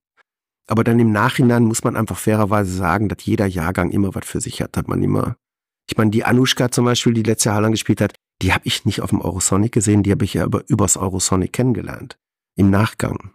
Aber 0.68 0.84
dann 0.84 1.00
im 1.00 1.10
Nachhinein 1.10 1.64
muss 1.64 1.82
man 1.84 1.96
einfach 1.96 2.18
fairerweise 2.18 2.72
sagen, 2.72 3.08
dass 3.08 3.24
jeder 3.24 3.46
Jahrgang 3.46 3.90
immer 3.90 4.14
was 4.14 4.24
für 4.24 4.40
sich 4.40 4.62
hat. 4.62 4.76
Hat 4.76 4.88
man 4.88 5.02
immer. 5.02 5.36
Ich 5.88 5.96
meine, 5.96 6.10
die 6.10 6.24
Anushka 6.24 6.70
zum 6.70 6.84
Beispiel, 6.84 7.12
die 7.12 7.22
letzte 7.22 7.50
Jahr 7.50 7.60
lang 7.60 7.72
gespielt 7.72 8.00
hat, 8.00 8.14
die 8.40 8.52
habe 8.52 8.66
ich 8.66 8.84
nicht 8.84 9.00
auf 9.00 9.10
dem 9.10 9.20
Eurosonic 9.20 9.72
gesehen, 9.72 10.02
die 10.02 10.10
habe 10.10 10.24
ich 10.24 10.34
ja 10.34 10.44
über, 10.44 10.64
übers 10.68 10.96
Eurosonic 10.96 11.52
kennengelernt. 11.52 12.18
Im 12.56 12.70
Nachgang. 12.70 13.34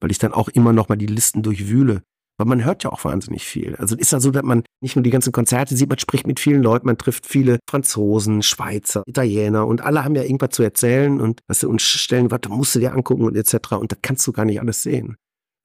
Weil 0.00 0.10
ich 0.10 0.18
dann 0.18 0.32
auch 0.32 0.48
immer 0.48 0.72
noch 0.72 0.88
mal 0.88 0.96
die 0.96 1.06
Listen 1.06 1.42
durchwühle. 1.42 2.02
Weil 2.36 2.46
man 2.46 2.64
hört 2.64 2.82
ja 2.82 2.90
auch 2.90 3.04
wahnsinnig 3.04 3.44
viel. 3.44 3.76
Also 3.76 3.96
ist 3.96 4.10
ja 4.10 4.18
so, 4.18 4.32
dass 4.32 4.42
man 4.42 4.64
nicht 4.80 4.96
nur 4.96 5.04
die 5.04 5.10
ganzen 5.10 5.32
Konzerte 5.32 5.76
sieht, 5.76 5.88
man 5.88 5.98
spricht 5.98 6.26
mit 6.26 6.40
vielen 6.40 6.62
Leuten, 6.62 6.86
man 6.86 6.98
trifft 6.98 7.26
viele 7.26 7.60
Franzosen, 7.70 8.42
Schweizer, 8.42 9.04
Italiener 9.06 9.66
und 9.66 9.82
alle 9.82 10.04
haben 10.04 10.16
ja 10.16 10.22
irgendwas 10.22 10.50
zu 10.50 10.64
erzählen 10.64 11.20
und 11.20 11.40
was 11.46 11.60
sie 11.60 11.68
uns 11.68 11.82
stellen, 11.82 12.32
was 12.32 12.40
musst 12.48 12.74
du 12.74 12.80
dir 12.80 12.92
angucken 12.92 13.24
und 13.24 13.36
etc. 13.36 13.72
Und 13.72 13.92
das 13.92 14.00
kannst 14.02 14.26
du 14.26 14.32
gar 14.32 14.44
nicht 14.44 14.60
alles 14.60 14.82
sehen. 14.82 15.16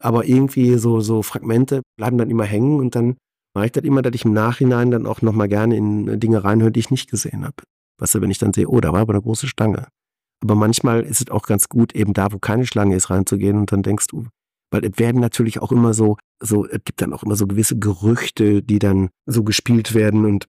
Aber 0.01 0.25
irgendwie 0.25 0.77
so, 0.77 0.99
so 1.01 1.23
Fragmente 1.23 1.81
bleiben 1.97 2.19
dann 2.19 2.29
immer 2.29 2.45
hängen 2.45 2.79
und 2.79 2.95
dann 2.95 3.17
mache 3.53 3.67
ich 3.67 3.71
das 3.71 3.83
immer, 3.83 4.01
dass 4.01 4.13
ich 4.13 4.25
im 4.25 4.33
Nachhinein 4.33 4.91
dann 4.91 5.05
auch 5.05 5.21
nochmal 5.21 5.47
gerne 5.47 5.75
in 5.75 6.19
Dinge 6.19 6.43
reinhöre, 6.43 6.71
die 6.71 6.79
ich 6.79 6.91
nicht 6.91 7.09
gesehen 7.09 7.43
habe. 7.43 7.63
Weißt 7.99 8.15
du, 8.15 8.21
wenn 8.21 8.31
ich 8.31 8.37
dann 8.37 8.53
sehe, 8.53 8.67
oh, 8.67 8.79
da 8.79 8.93
war 8.93 9.01
aber 9.01 9.13
eine 9.13 9.21
große 9.21 9.47
Stange. 9.47 9.87
Aber 10.41 10.55
manchmal 10.55 11.01
ist 11.01 11.21
es 11.21 11.29
auch 11.29 11.43
ganz 11.43 11.67
gut, 11.67 11.93
eben 11.95 12.13
da, 12.13 12.31
wo 12.31 12.39
keine 12.39 12.65
Schlange 12.65 12.95
ist, 12.95 13.09
reinzugehen 13.09 13.57
und 13.57 13.71
dann 13.71 13.83
denkst 13.83 14.07
du, 14.07 14.27
weil 14.71 14.85
es 14.85 14.97
werden 14.97 15.19
natürlich 15.19 15.59
auch 15.59 15.71
immer 15.71 15.93
so, 15.93 16.17
so, 16.39 16.65
es 16.65 16.79
gibt 16.85 17.01
dann 17.01 17.13
auch 17.13 17.23
immer 17.23 17.35
so 17.35 17.47
gewisse 17.47 17.77
Gerüchte, 17.77 18.63
die 18.63 18.79
dann 18.79 19.09
so 19.25 19.43
gespielt 19.43 19.93
werden 19.93 20.25
und 20.25 20.45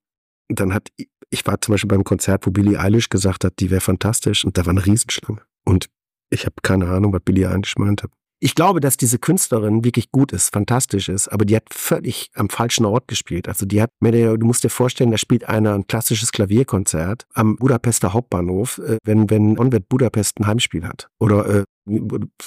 dann 0.49 0.75
hat 0.75 0.88
ich 1.30 1.47
war 1.47 1.61
zum 1.61 1.73
Beispiel 1.73 1.88
beim 1.88 2.04
Konzert, 2.04 2.47
wo 2.47 2.50
Billie 2.50 2.78
Eilish 2.78 3.09
gesagt 3.09 3.45
hat, 3.45 3.54
die 3.61 3.71
wäre 3.71 3.80
fantastisch 3.80 4.45
und 4.45 4.59
da 4.59 4.66
war 4.66 4.73
eine 4.73 4.85
Riesenschlange. 4.85 5.42
Und 5.64 5.87
ich 6.28 6.45
habe 6.45 6.57
keine 6.62 6.88
Ahnung, 6.88 7.12
was 7.12 7.23
Billie 7.25 7.49
Eilish 7.49 7.76
meinte. 7.76 8.09
Ich 8.42 8.54
glaube, 8.54 8.80
dass 8.80 8.97
diese 8.97 9.18
Künstlerin 9.18 9.85
wirklich 9.85 10.11
gut 10.11 10.32
ist, 10.32 10.52
fantastisch 10.52 11.11
ist, 11.11 11.28
aber 11.28 11.44
die 11.44 11.54
hat 11.56 11.64
völlig 11.70 12.30
am 12.35 12.49
falschen 12.49 12.87
Ort 12.87 13.06
gespielt. 13.06 13.49
Also 13.49 13.66
die 13.66 13.82
hat, 13.82 13.90
du 14.00 14.47
musst 14.47 14.64
dir 14.64 14.70
vorstellen, 14.70 15.11
da 15.11 15.18
spielt 15.18 15.47
einer 15.47 15.75
ein 15.75 15.87
klassisches 15.87 16.32
Klavierkonzert 16.32 17.26
am 17.35 17.56
Budapester 17.56 18.14
Hauptbahnhof, 18.14 18.78
äh, 18.78 18.97
wenn, 19.04 19.28
wenn 19.28 19.59
Onwet 19.59 19.90
Budapest 19.90 20.40
ein 20.40 20.47
Heimspiel 20.47 20.87
hat. 20.87 21.11
Oder 21.18 21.47
äh, 21.47 21.64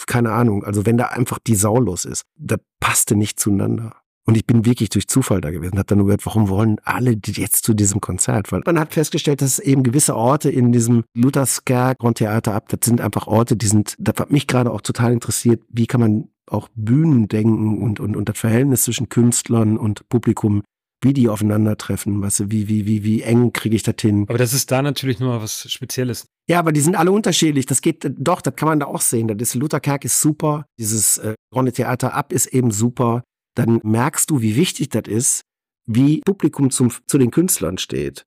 keine 0.08 0.32
Ahnung, 0.32 0.64
also 0.64 0.88
wenn 0.88 0.98
da 0.98 1.06
einfach 1.08 1.38
die 1.38 1.56
Sau 1.56 1.80
los 1.80 2.06
ist. 2.06 2.24
Das 2.36 2.60
passte 2.80 3.16
nicht 3.16 3.40
zueinander. 3.40 4.03
Und 4.26 4.38
ich 4.38 4.46
bin 4.46 4.66
wirklich 4.66 4.90
durch 4.90 5.08
Zufall 5.08 5.42
da 5.42 5.52
gewesen, 5.52 5.78
habe 5.78 5.88
dann 5.88 5.98
nur 5.98 6.08
gehört, 6.08 6.26
warum 6.26 6.48
wollen 6.48 6.78
alle 6.84 7.18
jetzt 7.26 7.66
zu 7.66 7.74
diesem 7.74 8.00
Konzert? 8.00 8.52
Weil 8.52 8.62
man 8.66 8.80
hat 8.80 8.94
festgestellt, 8.94 9.42
dass 9.42 9.60
eben 9.60 9.84
gewisse 9.84 10.16
Orte 10.16 10.50
in 10.50 10.72
diesem 10.72 11.04
Luthersker 11.14 11.96
Grand 11.96 12.20
Theater 12.20 12.54
ab, 12.54 12.70
das 12.70 12.80
sind 12.86 13.02
einfach 13.02 13.28
Orte, 13.28 13.58
die 13.58 13.68
sind, 13.68 13.96
das 14.00 14.16
hat 14.20 14.32
mich 14.32 14.48
gerade 14.48 14.72
auch 14.72 14.82
total 14.82 15.12
interessiert, 15.12 15.62
wie 15.70 15.88
kann 15.88 16.00
man 16.00 16.30
auch 16.48 16.70
Bühnen 16.76 17.28
denken 17.28 17.82
und, 17.82 18.00
und, 18.00 18.16
und 18.16 18.30
das 18.30 18.38
Verhältnis 18.38 18.84
zwischen 18.84 19.10
Künstlern 19.10 19.78
und 19.78 20.08
Publikum, 20.08 20.64
wie 21.02 21.14
die 21.14 21.28
aufeinandertreffen, 21.28 22.22
weißt 22.22 22.42
du, 22.42 22.52
wie, 22.52 22.70
wie, 22.70 22.86
wie, 22.86 23.04
wie 23.04 23.22
eng 23.24 23.52
kriege 23.52 23.76
ich 23.76 23.84
das 23.84 23.96
hin? 24.00 24.26
Aber 24.30 24.38
das 24.38 24.54
ist 24.54 24.72
da 24.72 24.82
natürlich 24.82 25.20
nochmal 25.20 25.42
was 25.42 25.70
Spezielles. 25.70 26.28
Ja, 26.50 26.60
aber 26.60 26.72
die 26.72 26.80
sind 26.80 26.96
alle 26.96 27.12
unterschiedlich. 27.12 27.66
Das 27.66 27.82
geht, 27.82 28.10
doch, 28.18 28.42
das 28.42 28.56
kann 28.56 28.70
man 28.70 28.80
da 28.80 28.86
auch 28.86 29.02
sehen. 29.02 29.28
Das 29.28 29.50
ist, 29.50 29.56
Lutherkerk 29.56 30.06
ist 30.06 30.22
super. 30.22 30.66
Dieses 30.80 31.18
äh, 31.18 31.36
Grande 31.52 31.74
Theater 31.74 32.14
ab 32.14 32.32
ist 32.32 32.48
eben 32.48 32.72
super 32.72 33.24
dann 33.56 33.80
merkst 33.84 34.30
du, 34.30 34.42
wie 34.42 34.56
wichtig 34.56 34.90
das 34.90 35.08
ist, 35.08 35.42
wie 35.86 36.22
Publikum 36.26 36.72
zum, 36.72 36.92
zu 37.08 37.18
den 37.18 37.32
Künstlern 37.32 37.78
steht. 37.78 38.26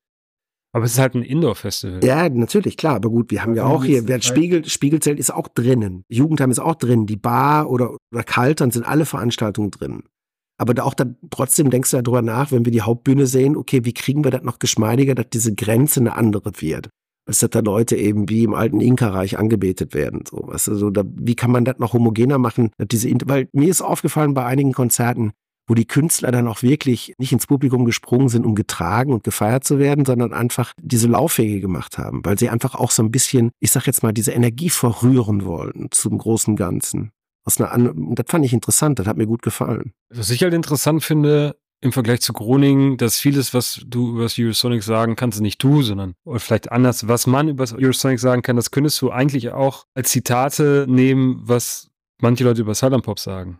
Aber 0.72 0.84
es 0.84 0.92
ist 0.92 0.98
halt 0.98 1.14
ein 1.14 1.22
Indoor-Festival. 1.22 2.04
Ja, 2.04 2.28
natürlich, 2.28 2.76
klar. 2.76 2.96
Aber 2.96 3.08
gut, 3.08 3.30
wir 3.30 3.42
haben 3.42 3.54
ja 3.54 3.64
auch 3.64 3.82
hier, 3.82 4.06
wer 4.08 4.20
Spiegel, 4.20 4.68
Spiegelzelt 4.68 5.18
ist 5.18 5.32
auch 5.32 5.48
drinnen. 5.48 6.04
Jugendheim 6.08 6.50
ist 6.50 6.58
auch 6.58 6.74
drin. 6.74 7.06
Die 7.06 7.16
Bar 7.16 7.70
oder, 7.70 7.96
oder 8.12 8.22
Kaltern 8.22 8.70
sind 8.70 8.84
alle 8.84 9.06
Veranstaltungen 9.06 9.70
drin. 9.70 10.02
Aber 10.58 10.74
da 10.74 10.82
auch 10.82 10.92
dann, 10.92 11.16
trotzdem 11.30 11.70
denkst 11.70 11.92
du 11.92 12.02
darüber 12.02 12.20
nach, 12.20 12.52
wenn 12.52 12.66
wir 12.66 12.72
die 12.72 12.82
Hauptbühne 12.82 13.26
sehen, 13.26 13.56
okay, 13.56 13.86
wie 13.86 13.94
kriegen 13.94 14.22
wir 14.22 14.30
das 14.30 14.42
noch 14.42 14.58
geschmeidiger, 14.58 15.14
dass 15.14 15.30
diese 15.30 15.54
Grenze 15.54 16.00
eine 16.00 16.14
andere 16.14 16.52
wird? 16.60 16.90
Dass 17.26 17.40
da 17.40 17.58
Leute 17.60 17.96
eben 17.96 18.28
wie 18.28 18.44
im 18.44 18.54
alten 18.54 18.80
Inka-Reich 18.80 19.38
angebetet 19.38 19.94
werden. 19.94 20.22
So, 20.30 20.46
weißt 20.46 20.68
du, 20.68 20.74
so, 20.76 20.90
da, 20.90 21.02
wie 21.04 21.34
kann 21.34 21.50
man 21.50 21.64
das 21.64 21.78
noch 21.78 21.92
homogener 21.92 22.38
machen? 22.38 22.70
Diese, 22.78 23.10
weil 23.24 23.48
mir 23.52 23.68
ist 23.68 23.82
aufgefallen 23.82 24.32
bei 24.32 24.44
einigen 24.44 24.72
Konzerten, 24.72 25.32
wo 25.66 25.74
die 25.74 25.86
Künstler 25.86 26.30
dann 26.30 26.46
auch 26.46 26.62
wirklich 26.62 27.14
nicht 27.18 27.32
ins 27.32 27.46
Publikum 27.46 27.84
gesprungen 27.84 28.28
sind, 28.28 28.46
um 28.46 28.54
getragen 28.54 29.12
und 29.12 29.24
gefeiert 29.24 29.64
zu 29.64 29.78
werden, 29.78 30.04
sondern 30.04 30.32
einfach 30.32 30.72
diese 30.80 31.08
Laufwege 31.08 31.60
gemacht 31.60 31.98
haben, 31.98 32.24
weil 32.24 32.38
sie 32.38 32.48
einfach 32.48 32.74
auch 32.74 32.90
so 32.90 33.02
ein 33.02 33.10
bisschen, 33.10 33.50
ich 33.58 33.72
sag 33.72 33.86
jetzt 33.86 34.02
mal, 34.02 34.12
diese 34.12 34.32
Energie 34.32 34.70
verrühren 34.70 35.44
wollen 35.44 35.88
zum 35.90 36.18
großen 36.18 36.56
Ganzen. 36.56 37.10
Aus 37.44 37.60
einer 37.60 37.92
das 37.94 38.26
fand 38.28 38.44
ich 38.44 38.52
interessant, 38.52 38.98
das 38.98 39.06
hat 39.06 39.16
mir 39.16 39.26
gut 39.26 39.42
gefallen. 39.42 39.92
Was 40.10 40.30
ich 40.30 40.42
halt 40.42 40.54
interessant 40.54 41.04
finde, 41.04 41.56
im 41.86 41.92
Vergleich 41.92 42.20
zu 42.20 42.32
Groningen, 42.32 42.98
dass 42.98 43.18
vieles, 43.18 43.54
was 43.54 43.80
du 43.86 44.10
über 44.10 44.24
das 44.24 44.38
Eurosonic 44.38 44.82
sagen 44.82 45.16
kannst, 45.16 45.40
nicht 45.40 45.62
du, 45.62 45.82
sondern 45.82 46.14
oder 46.24 46.40
vielleicht 46.40 46.70
anders, 46.70 47.08
was 47.08 47.26
man 47.26 47.48
über 47.48 47.62
das 47.64 47.72
Eurosonic 47.72 48.20
sagen 48.20 48.42
kann, 48.42 48.56
das 48.56 48.70
könntest 48.70 49.00
du 49.00 49.10
eigentlich 49.10 49.52
auch 49.52 49.86
als 49.94 50.10
Zitate 50.10 50.86
nehmen, 50.88 51.40
was 51.42 51.90
manche 52.20 52.44
Leute 52.44 52.60
über 52.60 52.74
Silent 52.74 53.04
Pop 53.04 53.18
sagen. 53.18 53.58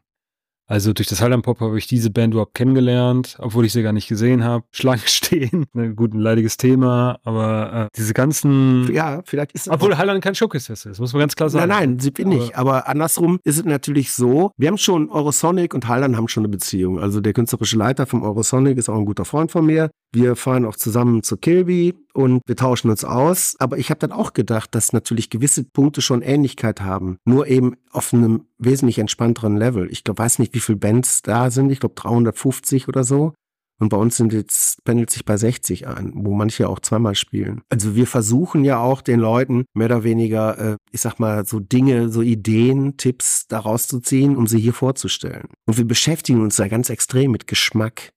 Also 0.67 0.93
durch 0.93 1.09
das 1.09 1.21
Highland 1.21 1.45
Pop 1.45 1.61
habe 1.61 1.79
ich 1.79 1.87
diese 1.87 2.11
Band 2.11 2.35
überhaupt 2.35 2.55
kennengelernt, 2.55 3.37
obwohl 3.39 3.65
ich 3.65 3.73
sie 3.73 3.83
gar 3.83 3.93
nicht 3.93 4.09
gesehen 4.09 4.43
habe. 4.43 4.65
Schlange 4.73 5.03
stehen, 5.07 5.67
ne, 5.73 5.95
gut, 5.95 6.13
ein 6.13 6.21
leidiges 6.21 6.57
Thema, 6.57 7.19
aber 7.23 7.73
äh, 7.73 7.97
diese 7.97 8.15
ganzen... 8.15 8.93
Ja, 8.93 9.23
vielleicht 9.25 9.53
ist 9.53 9.69
es... 9.69 9.73
Obwohl 9.73 9.97
Highland 9.97 10.23
kein 10.23 10.35
Showcase-Fest 10.35 10.87
ist, 10.87 10.99
muss 10.99 11.13
man 11.13 11.21
ganz 11.21 11.37
klar 11.37 11.51
sagen. 11.51 11.69
Nein, 11.69 11.91
nein, 11.91 11.99
sie 12.01 12.11
bin 12.11 12.33
ich. 12.33 12.57
Aber 12.57 12.89
andersrum 12.89 13.39
ist 13.45 13.59
es 13.59 13.65
natürlich 13.65 14.13
so, 14.13 14.51
wir 14.57 14.69
haben 14.69 14.79
schon 14.79 15.09
Eurosonic 15.09 15.73
und 15.73 15.87
Highland 15.89 16.17
haben 16.17 16.29
schon 16.29 16.43
eine 16.43 16.49
Beziehung. 16.49 16.99
Also 16.99 17.21
der 17.21 17.33
künstlerische 17.33 17.77
Leiter 17.77 18.07
vom 18.07 18.23
Eurosonic 18.23 18.77
ist 18.77 18.89
auch 18.89 18.99
ein 18.99 19.07
guter 19.07 19.25
Freund 19.25 19.53
von 19.53 19.65
mir. 19.67 19.91
Wir 20.13 20.35
fahren 20.35 20.65
auch 20.65 20.77
zusammen 20.77 21.23
zu 21.23 21.37
Kilby 21.37 21.95
und 22.17 22.41
wir 22.47 22.57
tauschen 22.57 22.91
uns 22.91 23.05
aus. 23.05 23.57
Aber 23.59 23.79
ich 23.79 23.91
habe 23.91 24.01
dann 24.01 24.13
auch 24.13 24.33
gedacht, 24.33 24.75
dass 24.75 24.93
natürlich 24.93 25.31
gewisse 25.31 25.65
Punkte 25.65 26.01
schon 26.01 26.23
Ähnlichkeit 26.23 26.81
haben. 26.81 27.19
Nur 27.25 27.47
eben 27.47 27.77
auf 27.91 28.13
einem 28.15 28.47
wesentlich 28.59 28.99
entspannteren 28.99 29.57
Level. 29.57 29.89
Ich 29.91 30.03
glaube, 30.03 30.23
weiß 30.23 30.39
nicht, 30.39 30.55
wie 30.55 30.61
viele 30.61 30.79
Bands 30.79 31.23
da 31.23 31.51
sind. 31.51 31.71
Ich 31.71 31.81
glaube 31.81 31.95
350 31.95 32.89
oder 32.89 33.05
so. 33.05 33.35
Und 33.79 33.91
bei 33.91 33.97
uns 33.99 34.17
sind 34.17 34.33
jetzt, 34.33 34.83
pendelt 34.85 35.11
sich 35.11 35.27
bei 35.27 35.37
60 35.37 35.87
ein, 35.87 36.13
wo 36.15 36.35
manche 36.35 36.69
auch 36.69 36.81
zweimal 36.81 37.15
spielen. 37.15 37.61
Also 37.69 37.95
wir 37.95 38.07
versuchen 38.07 38.65
ja 38.65 38.79
auch 38.79 39.03
den 39.03 39.21
Leuten 39.21 39.67
mehr 39.75 39.87
oder 39.87 40.03
weniger, 40.03 40.59
äh, 40.59 40.77
ich 40.93 41.03
sag 41.03 41.19
mal, 41.19 41.45
so 41.45 41.61
Dinge, 41.61 42.09
so 42.09 42.23
Ideen, 42.23 42.97
Tipps 42.97 43.47
daraus 43.49 43.87
zu 43.87 44.01
ziehen, 44.01 44.35
um 44.35 44.47
sie 44.47 44.59
hier 44.59 44.73
vorzustellen. 44.73 45.49
Und 45.67 45.77
wir 45.77 45.85
beschäftigen 45.85 46.41
uns 46.41 46.57
da 46.57 46.69
ganz 46.69 46.89
extrem 46.89 47.33
mit 47.33 47.47
Geschmack 47.47 48.09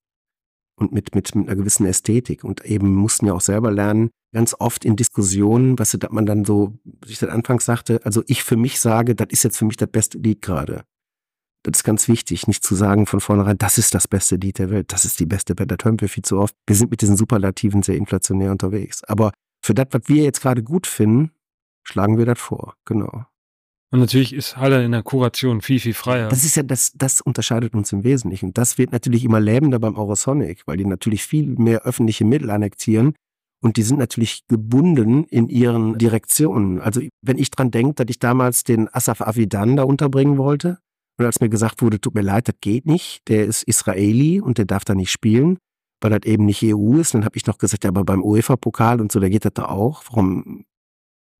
und 0.79 0.91
mit, 0.91 1.13
mit, 1.15 1.35
mit 1.35 1.47
einer 1.47 1.55
gewissen 1.55 1.85
Ästhetik 1.85 2.43
und 2.43 2.65
eben 2.65 2.93
mussten 2.93 3.27
ja 3.27 3.33
auch 3.33 3.41
selber 3.41 3.71
lernen, 3.71 4.09
ganz 4.33 4.55
oft 4.57 4.85
in 4.85 4.95
Diskussionen, 4.95 5.77
was 5.79 5.97
man 6.09 6.25
dann 6.25 6.45
so, 6.45 6.77
was 7.01 7.09
ich 7.09 7.19
dann 7.19 7.29
anfangs 7.29 7.65
sagte, 7.65 7.99
also 8.03 8.23
ich 8.27 8.43
für 8.43 8.57
mich 8.57 8.79
sage, 8.79 9.15
das 9.15 9.27
ist 9.29 9.43
jetzt 9.43 9.57
für 9.57 9.65
mich 9.65 9.77
das 9.77 9.89
beste 9.89 10.17
Lied 10.17 10.41
gerade. 10.41 10.83
Das 11.63 11.79
ist 11.79 11.83
ganz 11.83 12.07
wichtig, 12.07 12.47
nicht 12.47 12.63
zu 12.63 12.73
sagen 12.73 13.05
von 13.05 13.19
vornherein, 13.19 13.57
das 13.57 13.77
ist 13.77 13.93
das 13.93 14.07
beste 14.07 14.37
Lied 14.37 14.59
der 14.59 14.69
Welt, 14.69 14.93
das 14.93 15.03
ist 15.03 15.19
die 15.19 15.25
beste 15.25 15.55
Band, 15.55 15.71
das 15.71 15.79
hören 15.83 15.99
wir 15.99 16.07
viel 16.07 16.23
zu 16.23 16.39
oft. 16.39 16.55
Wir 16.65 16.75
sind 16.75 16.91
mit 16.91 17.01
diesen 17.01 17.17
Superlativen 17.17 17.83
sehr 17.83 17.95
inflationär 17.95 18.51
unterwegs. 18.51 19.03
Aber 19.03 19.31
für 19.61 19.73
das, 19.73 19.87
was 19.91 20.03
wir 20.07 20.23
jetzt 20.23 20.41
gerade 20.41 20.63
gut 20.63 20.87
finden, 20.87 21.31
schlagen 21.83 22.17
wir 22.17 22.25
das 22.25 22.39
vor, 22.39 22.75
genau. 22.85 23.25
Und 23.91 23.99
natürlich 23.99 24.33
ist 24.33 24.57
Halle 24.57 24.85
in 24.85 24.91
der 24.91 25.01
Kuration 25.01 25.61
viel, 25.61 25.79
viel 25.79 25.95
freier. 25.95 26.29
Das 26.29 26.43
ist 26.43 26.55
ja, 26.55 26.63
das, 26.63 26.91
das 26.95 27.21
unterscheidet 27.21 27.73
uns 27.73 27.91
im 27.91 28.03
Wesentlichen. 28.03 28.53
Das 28.53 28.77
wird 28.77 28.91
natürlich 28.91 29.23
immer 29.23 29.39
lebender 29.39 29.79
beim 29.79 29.95
Eurosonic, 29.95 30.61
weil 30.67 30.77
die 30.77 30.85
natürlich 30.85 31.23
viel 31.23 31.47
mehr 31.47 31.81
öffentliche 31.83 32.23
Mittel 32.23 32.51
annektieren. 32.51 33.13
Und 33.61 33.77
die 33.77 33.83
sind 33.83 33.97
natürlich 33.97 34.47
gebunden 34.47 35.25
in 35.25 35.49
ihren 35.49 35.97
Direktionen. 35.97 36.79
Also 36.79 37.01
wenn 37.21 37.37
ich 37.37 37.49
dran 37.49 37.71
denke, 37.71 37.95
dass 37.95 38.05
ich 38.09 38.19
damals 38.19 38.63
den 38.63 38.93
Asaf 38.93 39.21
Avidan 39.21 39.75
da 39.75 39.83
unterbringen 39.83 40.37
wollte, 40.37 40.77
und 41.17 41.25
als 41.25 41.41
mir 41.41 41.49
gesagt 41.49 41.81
wurde, 41.81 41.99
tut 41.99 42.15
mir 42.15 42.21
leid, 42.21 42.47
das 42.47 42.55
geht 42.61 42.85
nicht, 42.85 43.27
der 43.27 43.45
ist 43.45 43.63
Israeli 43.63 44.39
und 44.39 44.57
der 44.57 44.63
darf 44.63 44.85
da 44.85 44.95
nicht 44.95 45.11
spielen, 45.11 45.57
weil 46.01 46.11
das 46.11 46.21
eben 46.23 46.45
nicht 46.45 46.63
EU 46.63 46.97
ist, 46.97 47.13
dann 47.13 47.25
habe 47.25 47.35
ich 47.35 47.45
noch 47.45 47.57
gesagt, 47.57 47.83
ja, 47.83 47.89
aber 47.89 48.05
beim 48.05 48.23
UEFA-Pokal 48.23 49.01
und 49.01 49.11
so, 49.11 49.19
da 49.19 49.27
geht 49.27 49.43
das 49.43 49.53
da 49.53 49.65
auch. 49.65 50.03
Warum 50.09 50.63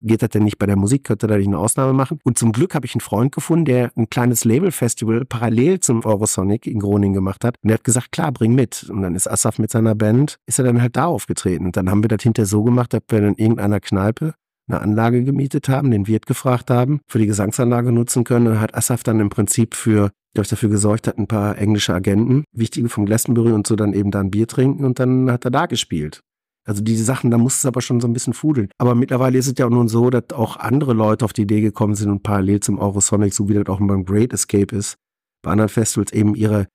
geht 0.01 0.21
das 0.21 0.29
denn 0.29 0.43
nicht 0.43 0.57
bei 0.57 0.65
der 0.65 0.75
Musik? 0.75 1.03
Könnte 1.03 1.27
da 1.27 1.37
nicht 1.37 1.47
eine 1.47 1.57
Ausnahme 1.57 1.93
machen? 1.93 2.19
Und 2.23 2.37
zum 2.37 2.51
Glück 2.51 2.75
habe 2.75 2.85
ich 2.85 2.95
einen 2.95 3.01
Freund 3.01 3.33
gefunden, 3.33 3.65
der 3.65 3.91
ein 3.95 4.09
kleines 4.09 4.45
Label-Festival 4.45 5.25
parallel 5.25 5.79
zum 5.79 6.05
Eurosonic 6.05 6.67
in 6.67 6.79
Groningen 6.79 7.13
gemacht 7.13 7.43
hat. 7.43 7.55
Und 7.63 7.69
der 7.69 7.75
hat 7.75 7.83
gesagt, 7.83 8.11
klar, 8.11 8.31
bring 8.31 8.55
mit. 8.55 8.89
Und 8.89 9.01
dann 9.01 9.15
ist 9.15 9.29
Asaf 9.29 9.59
mit 9.59 9.71
seiner 9.71 9.95
Band, 9.95 10.37
ist 10.45 10.59
er 10.59 10.65
dann 10.65 10.81
halt 10.81 10.95
da 10.95 11.05
aufgetreten. 11.05 11.65
Und 11.65 11.77
dann 11.77 11.89
haben 11.89 12.03
wir 12.03 12.09
das 12.09 12.23
hinterher 12.23 12.47
so 12.47 12.63
gemacht, 12.63 12.93
dass 12.93 13.01
wir 13.09 13.19
in 13.19 13.35
irgendeiner 13.35 13.79
Kneipe 13.79 14.33
eine 14.67 14.81
Anlage 14.81 15.23
gemietet 15.23 15.67
haben, 15.67 15.89
den 15.89 16.07
Wirt 16.07 16.27
gefragt 16.27 16.69
haben, 16.69 17.01
für 17.07 17.17
die 17.17 17.25
Gesangsanlage 17.25 17.91
nutzen 17.91 18.23
können. 18.23 18.47
Und 18.47 18.59
hat 18.59 18.75
Asaf 18.75 19.03
dann 19.03 19.19
im 19.19 19.29
Prinzip 19.29 19.75
für 19.75 20.11
glaube 20.33 20.45
ich, 20.45 20.49
dafür 20.49 20.69
gesorgt 20.69 21.07
hat, 21.07 21.17
ein 21.17 21.27
paar 21.27 21.57
englische 21.57 21.93
Agenten, 21.93 22.43
wichtige 22.51 22.87
vom 22.89 23.05
Glastonbury 23.05 23.51
und 23.51 23.65
so 23.65 23.75
dann 23.75 23.93
eben 23.93 24.11
da 24.11 24.19
ein 24.19 24.31
Bier 24.31 24.47
trinken 24.47 24.85
und 24.85 24.99
dann 24.99 25.31
hat 25.31 25.45
er 25.45 25.51
da 25.51 25.65
gespielt. 25.65 26.21
Also 26.69 26.81
diese 26.83 27.03
Sachen, 27.03 27.31
da 27.31 27.39
muss 27.39 27.57
es 27.57 27.65
aber 27.65 27.81
schon 27.81 27.99
so 27.99 28.07
ein 28.07 28.13
bisschen 28.13 28.33
fudeln. 28.33 28.69
Aber 28.77 28.93
mittlerweile 28.93 29.39
ist 29.39 29.47
es 29.47 29.55
ja 29.57 29.67
nun 29.67 29.87
so, 29.87 30.11
dass 30.11 30.29
auch 30.33 30.57
andere 30.57 30.93
Leute 30.93 31.25
auf 31.25 31.33
die 31.33 31.41
Idee 31.41 31.61
gekommen 31.61 31.95
sind 31.95 32.11
und 32.11 32.21
parallel 32.21 32.59
zum 32.59 32.77
Eurosonic, 32.77 33.33
so 33.33 33.49
wie 33.49 33.55
das 33.55 33.65
auch 33.65 33.79
beim 33.79 34.05
Great 34.05 34.33
Escape 34.33 34.75
ist, 34.75 34.95
bei 35.41 35.49
anderen 35.49 35.69
Festivals 35.69 36.13
eben 36.13 36.35
ihre 36.35 36.67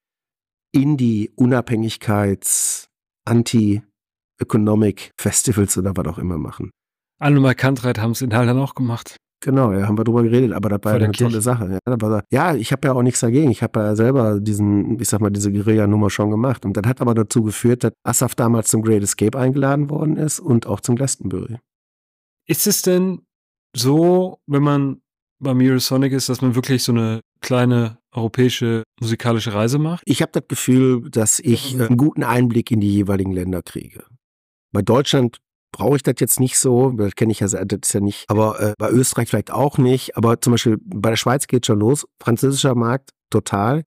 Indie-Unabhängigkeits-, 0.72 2.86
Anti-Economic-Festivals 3.24 5.78
oder 5.78 5.96
was 5.96 6.06
auch 6.08 6.18
immer 6.18 6.38
machen. 6.38 6.72
Alle 7.20 7.38
Markantreit 7.38 7.98
haben 7.98 8.10
es 8.10 8.20
in 8.20 8.34
Haldern 8.34 8.58
auch 8.58 8.74
gemacht. 8.74 9.14
Genau, 9.44 9.72
ja, 9.74 9.86
haben 9.86 9.98
wir 9.98 10.04
drüber 10.04 10.22
geredet, 10.22 10.52
aber 10.54 10.70
das 10.70 10.80
war 10.84 10.94
eine 10.94 11.10
Kirche. 11.10 11.24
tolle 11.24 11.42
Sache. 11.42 11.70
Ja, 11.72 11.78
aber, 11.92 12.24
ja 12.32 12.54
ich 12.54 12.72
habe 12.72 12.88
ja 12.88 12.94
auch 12.94 13.02
nichts 13.02 13.20
dagegen. 13.20 13.50
Ich 13.50 13.62
habe 13.62 13.78
ja 13.78 13.94
selber 13.94 14.40
diesen, 14.40 14.98
ich 14.98 15.06
sag 15.06 15.20
mal, 15.20 15.28
diese 15.28 15.52
Guerilla-Nummer 15.52 16.08
schon 16.08 16.30
gemacht. 16.30 16.64
Und 16.64 16.78
das 16.78 16.86
hat 16.86 17.02
aber 17.02 17.12
dazu 17.12 17.42
geführt, 17.42 17.84
dass 17.84 17.92
Asaf 18.04 18.34
damals 18.34 18.70
zum 18.70 18.80
Great 18.80 19.02
Escape 19.02 19.38
eingeladen 19.38 19.90
worden 19.90 20.16
ist 20.16 20.40
und 20.40 20.66
auch 20.66 20.80
zum 20.80 20.96
Glastonbury. 20.96 21.58
Ist 22.46 22.66
es 22.66 22.80
denn 22.80 23.20
so, 23.76 24.38
wenn 24.46 24.62
man 24.62 25.02
beim 25.40 25.60
Eurosonic 25.60 26.14
ist, 26.14 26.30
dass 26.30 26.40
man 26.40 26.54
wirklich 26.54 26.82
so 26.82 26.92
eine 26.92 27.20
kleine 27.42 27.98
europäische 28.12 28.82
musikalische 28.98 29.52
Reise 29.52 29.78
macht? 29.78 30.04
Ich 30.06 30.22
habe 30.22 30.32
das 30.32 30.44
Gefühl, 30.48 31.10
dass 31.10 31.38
ich 31.38 31.78
einen 31.78 31.98
guten 31.98 32.22
Einblick 32.22 32.70
in 32.70 32.80
die 32.80 32.94
jeweiligen 32.94 33.32
Länder 33.32 33.60
kriege. 33.60 34.04
Bei 34.72 34.80
Deutschland 34.80 35.36
brauche 35.74 35.96
ich 35.96 36.04
das 36.04 36.14
jetzt 36.20 36.38
nicht 36.38 36.56
so, 36.56 36.90
das 36.90 37.16
kenne 37.16 37.32
ich 37.32 37.40
ja, 37.40 37.48
das 37.48 37.78
ist 37.82 37.92
ja 37.92 38.00
nicht, 38.00 38.30
aber 38.30 38.60
äh, 38.60 38.74
bei 38.78 38.90
Österreich 38.90 39.28
vielleicht 39.28 39.50
auch 39.50 39.76
nicht, 39.76 40.16
aber 40.16 40.40
zum 40.40 40.52
Beispiel 40.52 40.78
bei 40.84 41.10
der 41.10 41.16
Schweiz 41.16 41.48
geht 41.48 41.66
schon 41.66 41.80
los, 41.80 42.06
französischer 42.22 42.76
Markt 42.76 43.10
total 43.28 43.82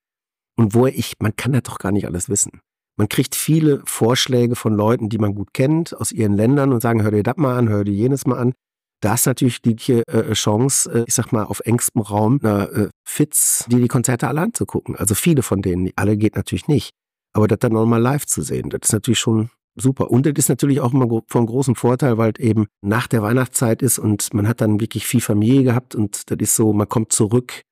und 0.57 0.73
wo 0.73 0.85
ich, 0.85 1.13
man 1.19 1.35
kann 1.37 1.53
das 1.53 1.63
doch 1.63 1.79
gar 1.79 1.93
nicht 1.93 2.05
alles 2.05 2.27
wissen. 2.27 2.59
Man 2.97 3.07
kriegt 3.07 3.35
viele 3.35 3.81
Vorschläge 3.85 4.55
von 4.55 4.73
Leuten, 4.73 5.07
die 5.07 5.17
man 5.17 5.33
gut 5.33 5.53
kennt, 5.53 5.95
aus 5.95 6.11
ihren 6.11 6.33
Ländern 6.33 6.73
und 6.73 6.81
sagen, 6.81 7.03
hör 7.03 7.11
dir 7.11 7.23
das 7.23 7.37
mal 7.37 7.55
an, 7.57 7.69
hör 7.69 7.85
dir 7.85 7.93
jenes 7.93 8.25
mal 8.25 8.37
an. 8.37 8.53
Da 9.01 9.13
ist 9.13 9.25
natürlich 9.25 9.61
die 9.61 9.75
äh, 9.93 10.33
Chance, 10.33 10.91
äh, 10.91 11.03
ich 11.07 11.13
sag 11.13 11.31
mal, 11.31 11.43
auf 11.43 11.61
engstem 11.61 12.01
Raum 12.01 12.39
einer 12.43 12.69
äh, 12.71 12.89
Fitz, 13.07 13.65
die 13.69 13.77
die 13.77 13.87
Konzerte 13.87 14.27
alle 14.27 14.41
anzugucken. 14.41 14.95
Also 14.95 15.15
viele 15.15 15.43
von 15.43 15.61
denen, 15.61 15.91
alle 15.95 16.17
geht 16.17 16.35
natürlich 16.35 16.67
nicht. 16.67 16.91
Aber 17.33 17.47
das 17.47 17.59
dann 17.59 17.73
nochmal 17.73 18.01
live 18.01 18.25
zu 18.25 18.41
sehen, 18.41 18.71
das 18.71 18.79
ist 18.85 18.93
natürlich 18.93 19.19
schon 19.19 19.51
super. 19.77 20.11
Und 20.11 20.25
das 20.25 20.33
ist 20.35 20.49
natürlich 20.49 20.81
auch 20.81 20.93
immer 20.93 21.21
von 21.27 21.45
großem 21.45 21.75
Vorteil, 21.75 22.17
weil 22.17 22.33
es 22.35 22.43
eben 22.43 22.67
nach 22.81 23.07
der 23.07 23.21
Weihnachtszeit 23.21 23.81
ist 23.81 23.99
und 23.99 24.33
man 24.33 24.47
hat 24.47 24.61
dann 24.61 24.79
wirklich 24.79 25.07
viel 25.07 25.21
Familie 25.21 25.63
gehabt 25.63 25.95
und 25.95 26.29
das 26.29 26.37
ist 26.39 26.55
so, 26.55 26.73
man 26.73 26.89
kommt 26.89 27.13
zurück 27.13 27.63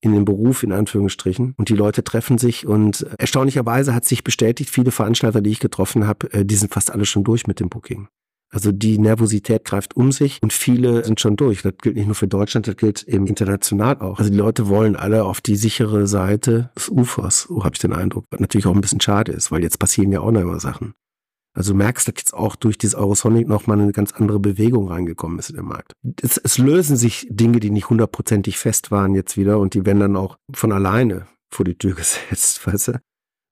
in 0.00 0.12
den 0.12 0.24
Beruf 0.24 0.62
in 0.62 0.72
Anführungsstrichen 0.72 1.54
und 1.56 1.68
die 1.68 1.74
Leute 1.74 2.04
treffen 2.04 2.38
sich 2.38 2.66
und 2.66 3.06
erstaunlicherweise 3.18 3.94
hat 3.94 4.04
sich 4.04 4.22
bestätigt, 4.22 4.70
viele 4.70 4.90
Veranstalter, 4.90 5.40
die 5.40 5.50
ich 5.50 5.60
getroffen 5.60 6.06
habe, 6.06 6.32
äh, 6.32 6.44
die 6.44 6.56
sind 6.56 6.72
fast 6.72 6.90
alle 6.90 7.06
schon 7.06 7.24
durch 7.24 7.46
mit 7.46 7.60
dem 7.60 7.68
Booking. 7.68 8.08
Also 8.50 8.70
die 8.70 8.98
Nervosität 8.98 9.64
greift 9.64 9.96
um 9.96 10.12
sich 10.12 10.38
und 10.40 10.52
viele 10.52 11.04
sind 11.04 11.20
schon 11.20 11.36
durch. 11.36 11.62
Das 11.62 11.74
gilt 11.82 11.96
nicht 11.96 12.06
nur 12.06 12.14
für 12.14 12.28
Deutschland, 12.28 12.68
das 12.68 12.76
gilt 12.76 13.02
eben 13.02 13.26
international 13.26 14.00
auch. 14.00 14.18
Also 14.18 14.30
die 14.30 14.36
Leute 14.36 14.68
wollen 14.68 14.94
alle 14.94 15.24
auf 15.24 15.40
die 15.40 15.56
sichere 15.56 16.06
Seite 16.06 16.70
des 16.76 16.88
Ufers, 16.88 17.42
so 17.42 17.64
habe 17.64 17.74
ich 17.74 17.80
den 17.80 17.92
Eindruck. 17.92 18.24
Was 18.30 18.40
natürlich 18.40 18.66
auch 18.66 18.74
ein 18.74 18.80
bisschen 18.80 19.00
schade 19.00 19.32
ist, 19.32 19.50
weil 19.50 19.62
jetzt 19.62 19.78
passieren 19.78 20.12
ja 20.12 20.20
auch 20.20 20.30
noch 20.30 20.40
immer 20.40 20.60
Sachen. 20.60 20.94
Also 21.56 21.72
du 21.72 21.78
merkst, 21.78 22.06
dass 22.06 22.14
jetzt 22.18 22.34
auch 22.34 22.54
durch 22.54 22.76
dieses 22.76 22.94
Eurosonic 22.94 23.48
nochmal 23.48 23.80
eine 23.80 23.92
ganz 23.92 24.12
andere 24.12 24.38
Bewegung 24.38 24.88
reingekommen 24.88 25.38
ist 25.38 25.48
in 25.48 25.56
den 25.56 25.64
Markt. 25.64 25.92
Es, 26.20 26.36
es 26.36 26.58
lösen 26.58 26.96
sich 26.96 27.26
Dinge, 27.30 27.60
die 27.60 27.70
nicht 27.70 27.88
hundertprozentig 27.88 28.58
fest 28.58 28.90
waren 28.90 29.14
jetzt 29.14 29.38
wieder 29.38 29.58
und 29.58 29.72
die 29.72 29.86
werden 29.86 30.00
dann 30.00 30.16
auch 30.16 30.36
von 30.52 30.70
alleine 30.70 31.26
vor 31.50 31.64
die 31.64 31.76
Tür 31.76 31.94
gesetzt, 31.96 32.64
weißt 32.66 32.88
du? 32.88 33.00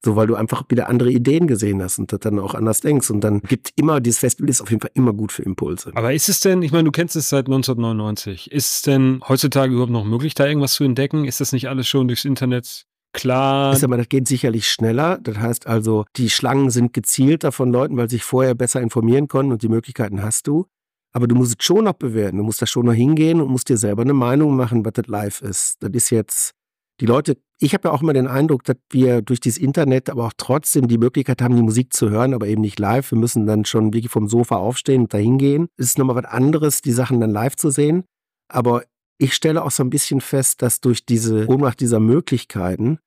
So, 0.05 0.17
weil 0.17 0.27
du 0.27 0.35
einfach 0.35 0.65
wieder 0.69 0.91
andere 0.91 1.11
Ideen 1.11 1.47
gesehen 1.47 1.83
hast 1.83 1.99
und 1.99 2.13
das 2.13 2.21
dann 2.21 2.39
auch 2.39 2.55
anders 2.55 2.83
denkst. 2.83 3.09
Und 3.09 3.23
dann 3.23 3.41
gibt 3.41 3.71
immer, 3.77 4.03
dieses 4.03 4.19
Festival 4.19 4.51
ist 4.51 4.61
auf 4.61 4.69
jeden 4.69 4.83
Fall 4.83 4.91
immer 4.93 5.15
gut 5.15 5.33
für 5.33 5.43
Impulse. 5.43 5.93
Aber 5.95 6.13
ist 6.13 6.29
es 6.29 6.41
denn, 6.41 6.61
ich 6.61 6.73
meine, 6.73 6.85
du 6.85 6.91
kennst 6.91 7.17
es 7.17 7.31
seit 7.31 7.47
1999, 7.47 8.53
ist 8.53 8.75
es 8.75 8.83
denn 8.83 9.23
heutzutage 9.27 9.73
überhaupt 9.73 9.93
noch 9.93 10.05
möglich, 10.05 10.35
da 10.35 10.47
irgendwas 10.47 10.75
zu 10.75 10.85
entdecken? 10.85 11.25
Ist 11.25 11.41
das 11.41 11.53
nicht 11.53 11.71
alles 11.71 11.89
schon 11.89 12.07
durchs 12.07 12.27
Internet 12.27 12.85
klar? 13.15 13.73
Ist 13.73 13.85
aber, 13.85 13.97
das 13.97 14.09
geht 14.09 14.29
sicherlich 14.29 14.69
schneller. 14.69 15.19
Das 15.23 15.39
heißt 15.39 15.67
also, 15.67 16.05
die 16.17 16.29
Schlangen 16.29 16.71
sind 16.71 16.93
gezielter 16.93 17.53
von 17.53 17.73
Leuten, 17.73 17.97
weil 17.97 18.11
sie 18.11 18.17
sich 18.17 18.25
vorher 18.25 18.55
besser 18.55 18.83
informieren 18.83 19.29
konnten 19.29 19.53
und 19.53 19.63
die 19.63 19.69
Möglichkeiten 19.69 20.23
hast 20.23 20.47
du. 20.47 20.67
Aber 21.13 21.27
du 21.27 21.35
musst 21.35 21.57
es 21.59 21.65
schon 21.65 21.85
noch 21.85 21.95
bewerten. 21.95 22.37
Du 22.39 22.43
musst 22.43 22.61
da 22.61 22.67
schon 22.67 22.87
noch 22.87 22.93
hingehen 22.93 23.41
und 23.41 23.49
musst 23.49 23.69
dir 23.69 23.79
selber 23.79 24.03
eine 24.03 24.13
Meinung 24.13 24.57
machen, 24.57 24.85
was 24.85 24.93
das 24.95 25.07
live 25.07 25.41
ist. 25.41 25.77
Das 25.81 25.91
ist 25.93 26.11
jetzt 26.11 26.53
die 27.01 27.07
Leute, 27.07 27.39
ich 27.59 27.73
habe 27.73 27.89
ja 27.89 27.95
auch 27.95 28.03
immer 28.03 28.13
den 28.13 28.27
Eindruck, 28.27 28.65
dass 28.65 28.77
wir 28.91 29.23
durch 29.23 29.41
dieses 29.41 29.59
Internet 29.59 30.11
aber 30.11 30.27
auch 30.27 30.33
trotzdem 30.37 30.89
die 30.89 30.99
Möglichkeit 30.99 31.41
haben, 31.41 31.57
die 31.57 31.63
Musik 31.63 31.93
zu 31.93 32.11
hören, 32.11 32.35
aber 32.35 32.47
eben 32.47 32.61
nicht 32.61 32.79
live. 32.79 33.11
Wir 33.11 33.19
müssen 33.19 33.47
dann 33.47 33.65
schon 33.65 33.93
wirklich 33.93 34.11
vom 34.11 34.29
Sofa 34.29 34.57
aufstehen 34.57 35.03
und 35.03 35.15
dahin 35.15 35.39
gehen. 35.39 35.69
Es 35.77 35.87
ist 35.87 35.99
nochmal 35.99 36.17
was 36.17 36.27
anderes, 36.27 36.83
die 36.83 36.93
Sachen 36.93 37.21
dann 37.21 37.31
live 37.31 37.57
zu 37.57 37.71
sehen. 37.71 38.05
Aber 38.49 38.83
ich 39.19 39.35
stelle 39.35 39.65
auch 39.65 39.71
so 39.71 39.83
ein 39.83 39.91
bisschen 39.91 40.21
fest, 40.21 40.63
dass 40.63 40.81
durch 40.81 41.07
diese 41.07 41.49
Ohnmacht 41.49 41.81
dieser 41.81 42.01
Möglichkeiten 42.01 42.99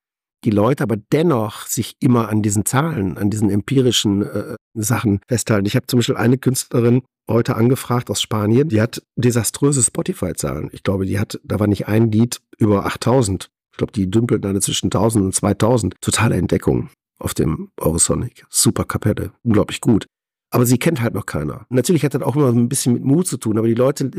die 0.43 0.51
Leute 0.51 0.83
aber 0.83 0.97
dennoch 1.11 1.65
sich 1.65 1.95
immer 1.99 2.29
an 2.29 2.41
diesen 2.41 2.65
Zahlen, 2.65 3.17
an 3.17 3.29
diesen 3.29 3.49
empirischen 3.49 4.21
äh, 4.23 4.55
Sachen 4.73 5.19
festhalten. 5.27 5.65
Ich 5.65 5.75
habe 5.75 5.87
zum 5.87 5.99
Beispiel 5.99 6.17
eine 6.17 6.37
Künstlerin 6.37 7.01
heute 7.29 7.55
angefragt 7.55 8.09
aus 8.09 8.21
Spanien, 8.21 8.69
die 8.69 8.81
hat 8.81 9.01
desaströse 9.15 9.83
Spotify-Zahlen. 9.83 10.69
Ich 10.71 10.83
glaube, 10.83 11.05
die 11.05 11.19
hat, 11.19 11.39
da 11.43 11.59
war 11.59 11.67
nicht 11.67 11.87
ein 11.87 12.11
Lied 12.11 12.39
über 12.57 12.85
8000 12.85 13.49
ich 13.77 13.79
glaube, 13.79 13.93
die 13.93 14.09
dümpelten 14.09 14.49
alle 14.49 14.59
zwischen 14.59 14.87
1000 14.87 15.25
und 15.25 15.35
2000. 15.35 16.01
Totale 16.01 16.35
Entdeckung 16.35 16.89
auf 17.19 17.35
dem 17.35 17.69
Eurosonic. 17.79 18.43
Super 18.49 18.85
Kapelle. 18.85 19.33
Unglaublich 19.43 19.81
gut. 19.81 20.07
Aber 20.49 20.65
sie 20.65 20.77
kennt 20.77 21.01
halt 21.01 21.13
noch 21.13 21.25
keiner. 21.25 21.65
Natürlich 21.69 22.05
hat 22.05 22.13
das 22.13 22.21
auch 22.21 22.35
immer 22.35 22.49
ein 22.49 22.69
bisschen 22.69 22.93
mit 22.93 23.03
Mut 23.03 23.27
zu 23.27 23.37
tun, 23.37 23.57
aber 23.57 23.67
die 23.67 23.73
Leute, 23.73 24.11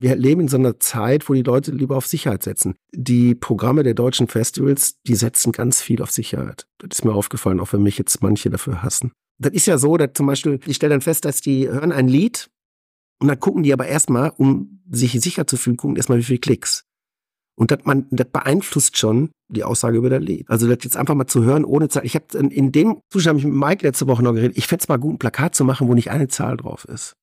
wir 0.00 0.16
leben 0.16 0.42
in 0.42 0.48
so 0.48 0.56
einer 0.56 0.80
Zeit, 0.80 1.28
wo 1.28 1.34
die 1.34 1.42
Leute 1.42 1.70
lieber 1.70 1.96
auf 1.96 2.06
Sicherheit 2.06 2.42
setzen. 2.42 2.74
Die 2.92 3.34
Programme 3.34 3.84
der 3.84 3.94
deutschen 3.94 4.26
Festivals, 4.26 4.96
die 5.06 5.14
setzen 5.14 5.52
ganz 5.52 5.80
viel 5.80 6.02
auf 6.02 6.10
Sicherheit. 6.10 6.66
Das 6.78 6.98
ist 6.98 7.04
mir 7.04 7.12
aufgefallen, 7.12 7.60
auch 7.60 7.72
wenn 7.72 7.82
mich 7.82 7.98
jetzt 7.98 8.22
manche 8.22 8.50
dafür 8.50 8.82
hassen. 8.82 9.12
Das 9.38 9.52
ist 9.52 9.66
ja 9.66 9.78
so, 9.78 9.96
dass 9.96 10.10
zum 10.14 10.26
Beispiel, 10.26 10.58
ich 10.66 10.76
stelle 10.76 10.94
dann 10.94 11.00
fest, 11.00 11.24
dass 11.24 11.40
die 11.40 11.68
hören 11.68 11.92
ein 11.92 12.08
Lied 12.08 12.50
und 13.20 13.28
dann 13.28 13.38
gucken 13.38 13.62
die 13.62 13.72
aber 13.72 13.86
erstmal, 13.86 14.30
um 14.36 14.82
sich 14.90 15.12
sicher 15.20 15.46
zu 15.46 15.56
fühlen, 15.56 15.76
gucken 15.76 15.96
erstmal, 15.96 16.18
wie 16.18 16.24
viele 16.24 16.40
Klicks. 16.40 16.87
Und 17.58 17.72
das, 17.72 17.80
man, 17.84 18.06
das 18.10 18.28
beeinflusst 18.28 18.96
schon 18.96 19.30
die 19.48 19.64
Aussage 19.64 19.98
über 19.98 20.10
das 20.10 20.20
Lied. 20.20 20.48
Also 20.48 20.68
das 20.68 20.78
jetzt 20.84 20.96
einfach 20.96 21.16
mal 21.16 21.26
zu 21.26 21.42
hören, 21.42 21.64
ohne 21.64 21.88
Zahl. 21.88 22.06
Ich 22.06 22.14
habe 22.14 22.26
in 22.38 22.70
dem 22.70 23.00
Zustand 23.10 23.30
habe 23.30 23.38
ich 23.40 23.52
mit 23.52 23.54
Mike 23.54 23.84
letzte 23.84 24.06
Woche 24.06 24.22
noch 24.22 24.32
geredet. 24.32 24.56
Ich 24.56 24.68
fände 24.68 24.82
es 24.82 24.88
mal 24.88 24.98
gut, 24.98 25.14
ein 25.14 25.18
Plakat 25.18 25.56
zu 25.56 25.64
machen, 25.64 25.88
wo 25.88 25.94
nicht 25.94 26.10
eine 26.10 26.28
Zahl 26.28 26.56
drauf 26.56 26.84
ist. 26.84 27.14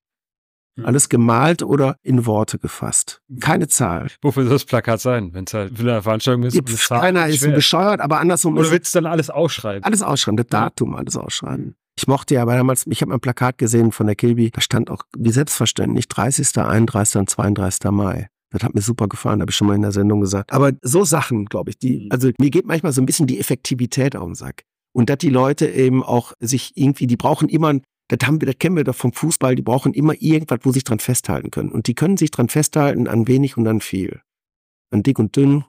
Hm. 0.77 0.87
Alles 0.87 1.07
gemalt 1.07 1.63
oder 1.63 1.95
in 2.03 2.25
Worte 2.25 2.59
gefasst. 2.59 3.21
Keine 3.39 3.69
Zahl. 3.69 4.07
Wofür 4.21 4.43
soll 4.43 4.53
das 4.53 4.65
Plakat 4.65 4.99
sein, 4.99 5.33
wenn 5.33 5.45
es 5.45 5.53
halt 5.53 5.77
für 5.77 5.89
eine 5.89 6.01
Veranstaltung 6.01 6.43
ist? 6.43 6.61
Pff, 6.61 6.89
keiner 6.89 7.27
ist 7.27 7.41
bescheuert, 7.41 8.01
aber 8.01 8.19
andersrum. 8.19 8.57
Oder 8.57 8.71
willst 8.71 8.93
du 8.93 8.99
dann 8.99 9.11
alles 9.11 9.29
ausschreiben? 9.29 9.83
Alles 9.83 10.01
ausschreiben, 10.01 10.35
das 10.35 10.47
Datum, 10.47 10.95
alles 10.95 11.15
ausschreiben. 11.15 11.75
Ich 11.97 12.07
mochte 12.07 12.35
ja 12.35 12.41
aber 12.41 12.57
damals, 12.57 12.85
ich 12.87 13.01
habe 13.01 13.13
ein 13.13 13.21
Plakat 13.21 13.57
gesehen 13.57 13.93
von 13.93 14.07
der 14.07 14.17
Kilby, 14.17 14.51
da 14.51 14.59
stand 14.59 14.89
auch 14.89 15.03
wie 15.17 15.31
selbstverständlich 15.31 16.09
30., 16.09 16.57
31. 16.57 17.19
und 17.21 17.29
32. 17.29 17.89
Mai. 17.91 18.27
Das 18.55 18.63
hat 18.63 18.73
mir 18.73 18.81
super 18.81 19.09
gefallen, 19.09 19.41
habe 19.41 19.51
ich 19.51 19.57
schon 19.57 19.67
mal 19.67 19.75
in 19.75 19.81
der 19.81 19.91
Sendung 19.91 20.21
gesagt. 20.21 20.53
Aber 20.53 20.71
so 20.81 21.03
Sachen, 21.03 21.45
glaube 21.45 21.71
ich, 21.71 21.77
die, 21.77 22.05
mhm. 22.05 22.11
also 22.11 22.31
mir 22.39 22.49
geht 22.49 22.65
manchmal 22.65 22.93
so 22.93 23.01
ein 23.01 23.05
bisschen 23.05 23.27
die 23.27 23.37
Effektivität 23.37 24.15
auf 24.15 24.25
den 24.25 24.35
Sack. 24.35 24.63
Und 24.93 25.09
dass 25.09 25.17
die 25.17 25.29
Leute 25.29 25.67
eben 25.67 26.01
auch 26.03 26.31
sich 26.39 26.71
irgendwie, 26.75 27.05
die 27.05 27.17
brauchen 27.17 27.49
immer, 27.49 27.73
das 28.07 28.25
haben 28.25 28.39
wir, 28.39 28.45
das 28.45 28.57
kennen 28.57 28.77
wir 28.77 28.85
doch 28.85 28.95
vom 28.95 29.11
Fußball, 29.11 29.55
die 29.55 29.61
brauchen 29.61 29.93
immer 29.93 30.13
irgendwas, 30.17 30.59
wo 30.61 30.69
sie 30.69 30.75
sich 30.75 30.83
dran 30.85 30.99
festhalten 30.99 31.51
können. 31.51 31.69
Und 31.69 31.87
die 31.87 31.95
können 31.95 32.15
sich 32.15 32.31
dran 32.31 32.47
festhalten 32.47 33.09
an 33.09 33.27
wenig 33.27 33.57
und 33.57 33.67
an 33.67 33.81
viel. 33.81 34.21
An 34.89 35.03
dick 35.03 35.19
und 35.19 35.35
dünn, 35.35 35.65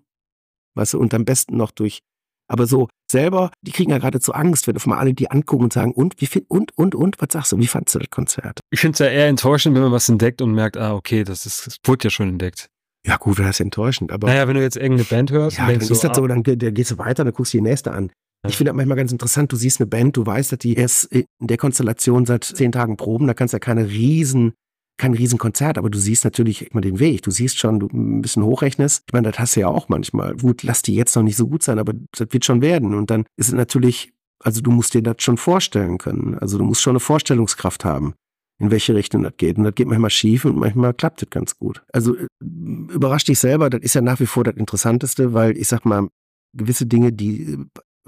weißt 0.76 0.94
du, 0.94 1.00
und 1.00 1.12
am 1.12 1.24
besten 1.24 1.56
noch 1.56 1.72
durch. 1.72 2.02
Aber 2.46 2.68
so 2.68 2.88
selber, 3.10 3.50
die 3.62 3.72
kriegen 3.72 3.90
ja 3.90 3.98
geradezu 3.98 4.32
Angst, 4.32 4.68
wenn 4.68 4.76
auf 4.76 4.86
mal 4.86 4.98
alle 4.98 5.12
die 5.12 5.28
angucken 5.28 5.64
und 5.64 5.72
sagen, 5.72 5.90
und, 5.90 6.20
wie 6.20 6.26
viel, 6.26 6.44
und, 6.46 6.78
und, 6.78 6.94
und, 6.94 7.20
was 7.20 7.30
sagst 7.32 7.50
du, 7.50 7.58
wie 7.58 7.66
fandst 7.66 7.96
du 7.96 7.98
das 7.98 8.10
Konzert? 8.10 8.60
Ich 8.70 8.78
finde 8.78 8.92
es 8.92 8.98
ja 9.00 9.06
eher 9.06 9.26
enttäuschend, 9.26 9.74
wenn 9.74 9.82
man 9.82 9.90
was 9.90 10.08
entdeckt 10.08 10.40
und 10.40 10.52
merkt, 10.52 10.76
ah, 10.76 10.94
okay, 10.94 11.24
das 11.24 11.46
ist, 11.46 11.66
das 11.66 11.78
wurde 11.84 12.04
ja 12.04 12.10
schon 12.10 12.28
entdeckt. 12.28 12.70
Ja, 13.06 13.16
gut, 13.16 13.38
das 13.38 13.50
ist 13.50 13.60
enttäuschend. 13.60 14.10
Aber 14.10 14.26
naja, 14.26 14.48
wenn 14.48 14.56
du 14.56 14.62
jetzt 14.62 14.76
irgendeine 14.76 15.04
Band 15.04 15.30
hörst, 15.30 15.58
ja, 15.58 15.66
dann 15.66 15.80
ist 15.80 15.90
das 15.90 16.00
so, 16.00 16.08
ah. 16.08 16.26
dann, 16.26 16.42
dann 16.42 16.74
gehst 16.74 16.90
du 16.90 16.98
weiter, 16.98 17.24
dann 17.24 17.32
guckst 17.32 17.54
du 17.54 17.58
die 17.58 17.62
nächste 17.62 17.92
an. 17.92 18.10
Ich 18.46 18.56
finde 18.56 18.70
das 18.70 18.76
manchmal 18.76 18.96
ganz 18.96 19.12
interessant, 19.12 19.50
du 19.50 19.56
siehst 19.56 19.80
eine 19.80 19.86
Band, 19.86 20.16
du 20.16 20.24
weißt, 20.24 20.52
dass 20.52 20.58
die 20.58 20.74
erst 20.74 21.04
in 21.06 21.24
der 21.40 21.56
Konstellation 21.56 22.26
seit 22.26 22.44
zehn 22.44 22.70
Tagen 22.70 22.96
proben, 22.96 23.26
da 23.26 23.34
kannst 23.34 23.54
du 23.54 23.56
ja 23.56 23.60
keine 23.60 23.88
riesen, 23.88 24.52
kein 24.98 25.14
riesen 25.14 25.38
Konzert, 25.38 25.78
aber 25.78 25.90
du 25.90 25.98
siehst 25.98 26.24
natürlich 26.24 26.70
immer 26.70 26.80
den 26.80 26.98
Weg. 26.98 27.22
Du 27.22 27.30
siehst 27.30 27.58
schon, 27.58 27.80
du 27.80 27.88
ein 27.92 28.22
bisschen 28.22 28.44
hochrechnest. 28.44 29.04
Ich 29.06 29.12
meine, 29.12 29.30
das 29.30 29.38
hast 29.38 29.56
du 29.56 29.60
ja 29.60 29.68
auch 29.68 29.88
manchmal. 29.88 30.36
Gut, 30.36 30.62
lass 30.62 30.82
die 30.82 30.94
jetzt 30.94 31.14
noch 31.16 31.22
nicht 31.22 31.36
so 31.36 31.48
gut 31.48 31.62
sein, 31.62 31.78
aber 31.78 31.92
das 32.16 32.28
wird 32.30 32.44
schon 32.44 32.62
werden. 32.62 32.94
Und 32.94 33.10
dann 33.10 33.24
ist 33.36 33.48
es 33.48 33.54
natürlich, 33.54 34.12
also 34.42 34.60
du 34.60 34.70
musst 34.70 34.94
dir 34.94 35.02
das 35.02 35.16
schon 35.18 35.36
vorstellen 35.36 35.98
können. 35.98 36.38
Also 36.38 36.56
du 36.56 36.64
musst 36.64 36.82
schon 36.82 36.92
eine 36.92 37.00
Vorstellungskraft 37.00 37.84
haben 37.84 38.14
in 38.58 38.70
welche 38.70 38.94
Richtung 38.94 39.22
das 39.22 39.34
geht. 39.36 39.58
Und 39.58 39.64
das 39.64 39.74
geht 39.74 39.86
manchmal 39.86 40.10
schief 40.10 40.44
und 40.44 40.56
manchmal 40.56 40.94
klappt 40.94 41.22
das 41.22 41.30
ganz 41.30 41.58
gut. 41.58 41.82
Also 41.92 42.16
äh, 42.16 42.26
überrascht 42.40 43.28
dich 43.28 43.38
selber, 43.38 43.70
das 43.70 43.82
ist 43.82 43.94
ja 43.94 44.00
nach 44.00 44.20
wie 44.20 44.26
vor 44.26 44.44
das 44.44 44.56
Interessanteste, 44.56 45.34
weil 45.34 45.56
ich 45.56 45.68
sag 45.68 45.84
mal, 45.84 46.08
gewisse 46.54 46.86
Dinge, 46.86 47.12
die 47.12 47.42
äh, 47.42 47.58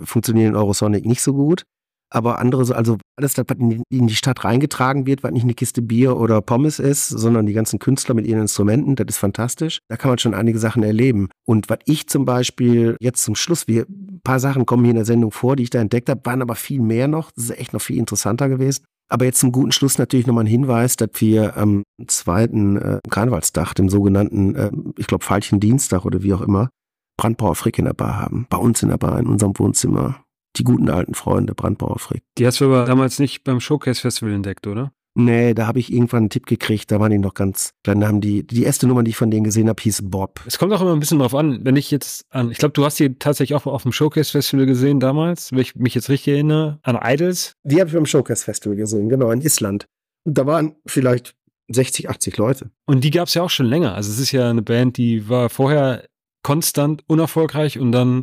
funktionieren 0.05 0.51
in 0.51 0.57
Eurosonic 0.57 1.05
nicht 1.05 1.23
so 1.23 1.35
gut. 1.35 1.65
Aber 2.11 2.39
andere, 2.39 2.75
also 2.75 2.97
alles, 3.17 3.37
was 3.37 3.57
in 3.91 4.07
die 4.07 4.15
Stadt 4.15 4.43
reingetragen 4.43 5.07
wird, 5.07 5.23
was 5.23 5.33
nicht 5.33 5.43
eine 5.43 5.53
Kiste 5.53 5.83
Bier 5.83 6.17
oder 6.17 6.41
Pommes 6.41 6.79
ist, 6.79 7.09
sondern 7.09 7.45
die 7.45 7.53
ganzen 7.53 7.79
Künstler 7.79 8.15
mit 8.15 8.27
ihren 8.27 8.41
Instrumenten, 8.41 8.97
das 8.97 9.07
ist 9.09 9.19
fantastisch. 9.19 9.81
Da 9.89 9.99
kann 9.99 10.11
man 10.11 10.19
schon 10.19 10.33
einige 10.33 10.59
Sachen 10.59 10.83
erleben. 10.83 11.29
Und 11.47 11.69
was 11.69 11.81
ich 11.85 12.09
zum 12.09 12.25
Beispiel 12.25 12.97
jetzt 13.01 13.23
zum 13.23 13.35
Schluss, 13.35 13.69
wir, 13.69 13.83
ein 13.83 14.21
paar 14.25 14.41
Sachen 14.41 14.65
kommen 14.65 14.85
hier 14.85 14.93
in 14.93 14.97
der 14.97 15.05
Sendung 15.05 15.33
vor, 15.33 15.55
die 15.55 15.65
ich 15.65 15.71
da 15.71 15.81
entdeckt 15.81 16.09
habe, 16.09 16.23
waren 16.25 16.41
aber 16.41 16.55
viel 16.55 16.81
mehr 16.81 17.09
noch. 17.09 17.31
Das 17.33 17.45
ist 17.45 17.59
echt 17.59 17.75
noch 17.75 17.83
viel 17.83 17.99
interessanter 17.99 18.49
gewesen. 18.49 18.85
Aber 19.09 19.25
jetzt 19.25 19.41
zum 19.41 19.53
guten 19.53 19.73
Schluss 19.73 19.99
natürlich 19.99 20.27
nochmal 20.27 20.45
ein 20.45 20.49
Hinweis, 20.49 20.97
dass 20.97 21.11
wir 21.15 21.57
am 21.57 21.83
zweiten 22.07 22.77
äh, 22.77 22.99
Karnevalstag, 23.09 23.75
dem 23.75 23.89
sogenannten, 23.89 24.55
äh, 24.55 24.71
ich 24.97 25.07
glaube, 25.07 25.25
Falchen 25.25 25.61
Dienstag 25.61 26.05
oder 26.05 26.23
wie 26.23 26.35
auch 26.35 26.43
immer, 26.43 26.69
Brandbauer 27.17 27.55
Frick 27.55 27.79
in 27.79 27.87
der 27.87 27.95
Bar 27.95 28.17
haben. 28.17 28.47
Bei 28.51 28.59
uns 28.59 28.83
in 28.83 28.91
der 28.91 28.99
Bar, 28.99 29.19
in 29.19 29.27
unserem 29.27 29.59
Wohnzimmer. 29.59 30.23
Die 30.57 30.65
guten 30.65 30.89
alten 30.89 31.15
Freunde, 31.15 31.55
Brandbauer 31.55 31.99
Frick. 31.99 32.23
Die 32.37 32.47
hast 32.47 32.61
du 32.61 32.67
aber 32.67 32.85
damals 32.85 33.19
nicht 33.19 33.45
beim 33.45 33.61
Showcase 33.61 34.01
Festival 34.01 34.33
entdeckt, 34.33 34.67
oder? 34.67 34.93
Nee, 35.21 35.53
da 35.53 35.67
habe 35.67 35.81
ich 35.81 35.93
irgendwann 35.93 36.19
einen 36.19 36.31
Tipp 36.31 36.47
gekriegt, 36.47 36.93
da 36.93 37.01
waren 37.01 37.11
die 37.11 37.19
noch 37.19 37.35
ganz 37.35 37.73
klein. 37.83 37.99
Da 37.99 38.07
haben 38.07 38.21
die, 38.21 38.47
die 38.47 38.63
erste 38.63 38.87
Nummer, 38.87 39.03
die 39.03 39.11
ich 39.11 39.17
von 39.17 39.33
denen 39.33 39.43
gesehen 39.43 39.69
habe, 39.69 39.83
hieß 39.83 40.03
Bob. 40.05 40.41
Es 40.47 40.61
kommt 40.61 40.73
auch 40.73 40.81
immer 40.81 40.93
ein 40.93 41.01
bisschen 41.01 41.19
drauf 41.19 41.35
an, 41.35 41.59
wenn 41.65 41.75
ich 41.75 41.91
jetzt 41.91 42.25
an, 42.31 42.53
ich 42.53 42.59
glaube, 42.59 42.73
du 42.73 42.85
hast 42.85 43.01
die 43.01 43.19
tatsächlich 43.19 43.57
auch 43.57 43.67
auf 43.67 43.83
dem 43.83 43.91
Showcase 43.91 44.31
Festival 44.31 44.65
gesehen 44.65 45.01
damals, 45.01 45.51
wenn 45.51 45.59
ich 45.59 45.75
mich 45.75 45.97
jetzt 45.97 46.09
richtig 46.09 46.35
erinnere, 46.35 46.79
an 46.85 46.97
Idols. 47.03 47.55
Die 47.65 47.81
habe 47.81 47.89
ich 47.89 47.95
beim 47.97 48.07
Showcase 48.07 48.45
Festival 48.45 48.77
gesehen, 48.77 49.09
genau, 49.09 49.33
in 49.33 49.41
Island. 49.41 49.87
Und 50.25 50.39
da 50.39 50.47
waren 50.47 50.77
vielleicht 50.87 51.35
60, 51.67 52.09
80 52.09 52.37
Leute. 52.37 52.71
Und 52.87 53.03
die 53.03 53.11
gab 53.11 53.27
es 53.27 53.35
ja 53.35 53.43
auch 53.43 53.51
schon 53.51 53.67
länger. 53.67 53.97
Also 53.97 54.13
es 54.13 54.21
ist 54.21 54.31
ja 54.31 54.49
eine 54.49 54.63
Band, 54.63 54.99
die 54.99 55.29
war 55.29 55.49
vorher 55.49 56.05
konstant 56.45 57.03
unerfolgreich 57.09 57.81
und 57.81 57.91
dann 57.91 58.23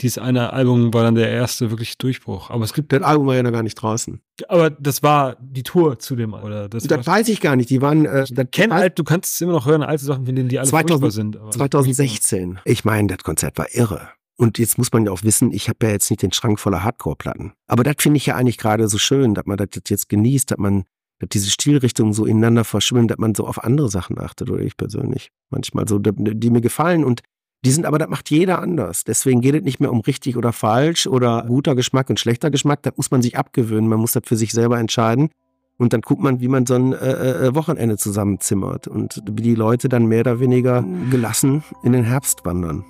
dieses 0.00 0.18
eine 0.18 0.52
Album 0.52 0.92
war 0.94 1.02
dann 1.02 1.14
der 1.14 1.30
erste 1.30 1.70
wirklich 1.70 1.98
Durchbruch. 1.98 2.50
Aber 2.50 2.64
es 2.64 2.72
gibt. 2.72 2.92
Das 2.92 3.02
Album 3.02 3.26
war 3.26 3.34
ja 3.34 3.42
noch 3.42 3.52
gar 3.52 3.62
nicht 3.62 3.74
draußen. 3.74 4.20
Aber 4.48 4.70
das 4.70 5.02
war 5.02 5.36
die 5.40 5.62
Tour 5.62 5.98
zu 5.98 6.16
dem, 6.16 6.34
oder? 6.34 6.68
Das, 6.68 6.84
das 6.84 7.06
weiß 7.06 7.28
ich 7.28 7.40
gar 7.40 7.56
nicht. 7.56 7.70
Die 7.70 7.82
waren. 7.82 8.06
Äh, 8.06 8.24
das 8.30 8.46
kenn 8.50 8.72
alt, 8.72 8.98
du 8.98 9.04
kannst 9.04 9.34
es 9.34 9.40
immer 9.40 9.52
noch 9.52 9.66
hören, 9.66 9.82
alte 9.82 10.04
Sachen, 10.04 10.26
von 10.26 10.34
denen 10.34 10.48
die 10.48 10.58
alle 10.58 10.68
2000, 10.68 11.12
sind. 11.12 11.38
2016. 11.50 12.60
Ich 12.64 12.84
meine, 12.84 13.08
das 13.08 13.18
Konzert 13.24 13.58
war 13.58 13.66
irre. 13.72 14.08
Und 14.36 14.58
jetzt 14.58 14.78
muss 14.78 14.90
man 14.92 15.04
ja 15.04 15.12
auch 15.12 15.22
wissen, 15.22 15.52
ich 15.52 15.68
habe 15.68 15.86
ja 15.86 15.92
jetzt 15.92 16.08
nicht 16.08 16.22
den 16.22 16.32
Schrank 16.32 16.58
voller 16.58 16.82
Hardcore-Platten. 16.82 17.52
Aber 17.66 17.84
das 17.84 17.96
finde 17.98 18.16
ich 18.16 18.24
ja 18.24 18.36
eigentlich 18.36 18.56
gerade 18.56 18.88
so 18.88 18.96
schön, 18.96 19.34
dass 19.34 19.44
man 19.44 19.58
das 19.58 19.68
jetzt 19.86 20.08
genießt, 20.08 20.50
dass 20.50 20.58
man 20.58 20.84
dass 21.20 21.28
diese 21.28 21.50
Stilrichtungen 21.50 22.14
so 22.14 22.24
ineinander 22.24 22.64
verschwimmen, 22.64 23.06
dass 23.06 23.18
man 23.18 23.34
so 23.34 23.46
auf 23.46 23.62
andere 23.62 23.90
Sachen 23.90 24.18
achtet, 24.18 24.50
oder 24.50 24.62
ich 24.62 24.76
persönlich. 24.76 25.30
Manchmal 25.50 25.86
so, 25.86 25.98
die 25.98 26.50
mir 26.50 26.62
gefallen 26.62 27.04
und 27.04 27.20
die 27.64 27.70
sind 27.70 27.84
aber, 27.84 27.98
das 27.98 28.08
macht 28.08 28.30
jeder 28.30 28.60
anders. 28.60 29.04
Deswegen 29.04 29.40
geht 29.40 29.54
es 29.54 29.62
nicht 29.62 29.80
mehr 29.80 29.92
um 29.92 30.00
richtig 30.00 30.36
oder 30.36 30.52
falsch 30.52 31.06
oder 31.06 31.44
guter 31.46 31.74
Geschmack 31.74 32.08
und 32.08 32.18
schlechter 32.18 32.50
Geschmack. 32.50 32.82
Das 32.82 32.96
muss 32.96 33.10
man 33.10 33.20
sich 33.20 33.36
abgewöhnen. 33.36 33.88
Man 33.88 34.00
muss 34.00 34.12
das 34.12 34.22
für 34.24 34.36
sich 34.36 34.52
selber 34.52 34.78
entscheiden. 34.78 35.28
Und 35.76 35.92
dann 35.92 36.00
guckt 36.02 36.22
man, 36.22 36.40
wie 36.40 36.48
man 36.48 36.66
so 36.66 36.74
ein 36.74 36.92
äh, 36.92 37.46
äh 37.46 37.54
Wochenende 37.54 37.96
zusammenzimmert 37.96 38.86
und 38.86 39.22
wie 39.30 39.42
die 39.42 39.54
Leute 39.54 39.88
dann 39.88 40.06
mehr 40.06 40.20
oder 40.20 40.40
weniger 40.40 40.84
gelassen 41.10 41.62
in 41.82 41.92
den 41.92 42.04
Herbst 42.04 42.44
wandern. 42.44 42.84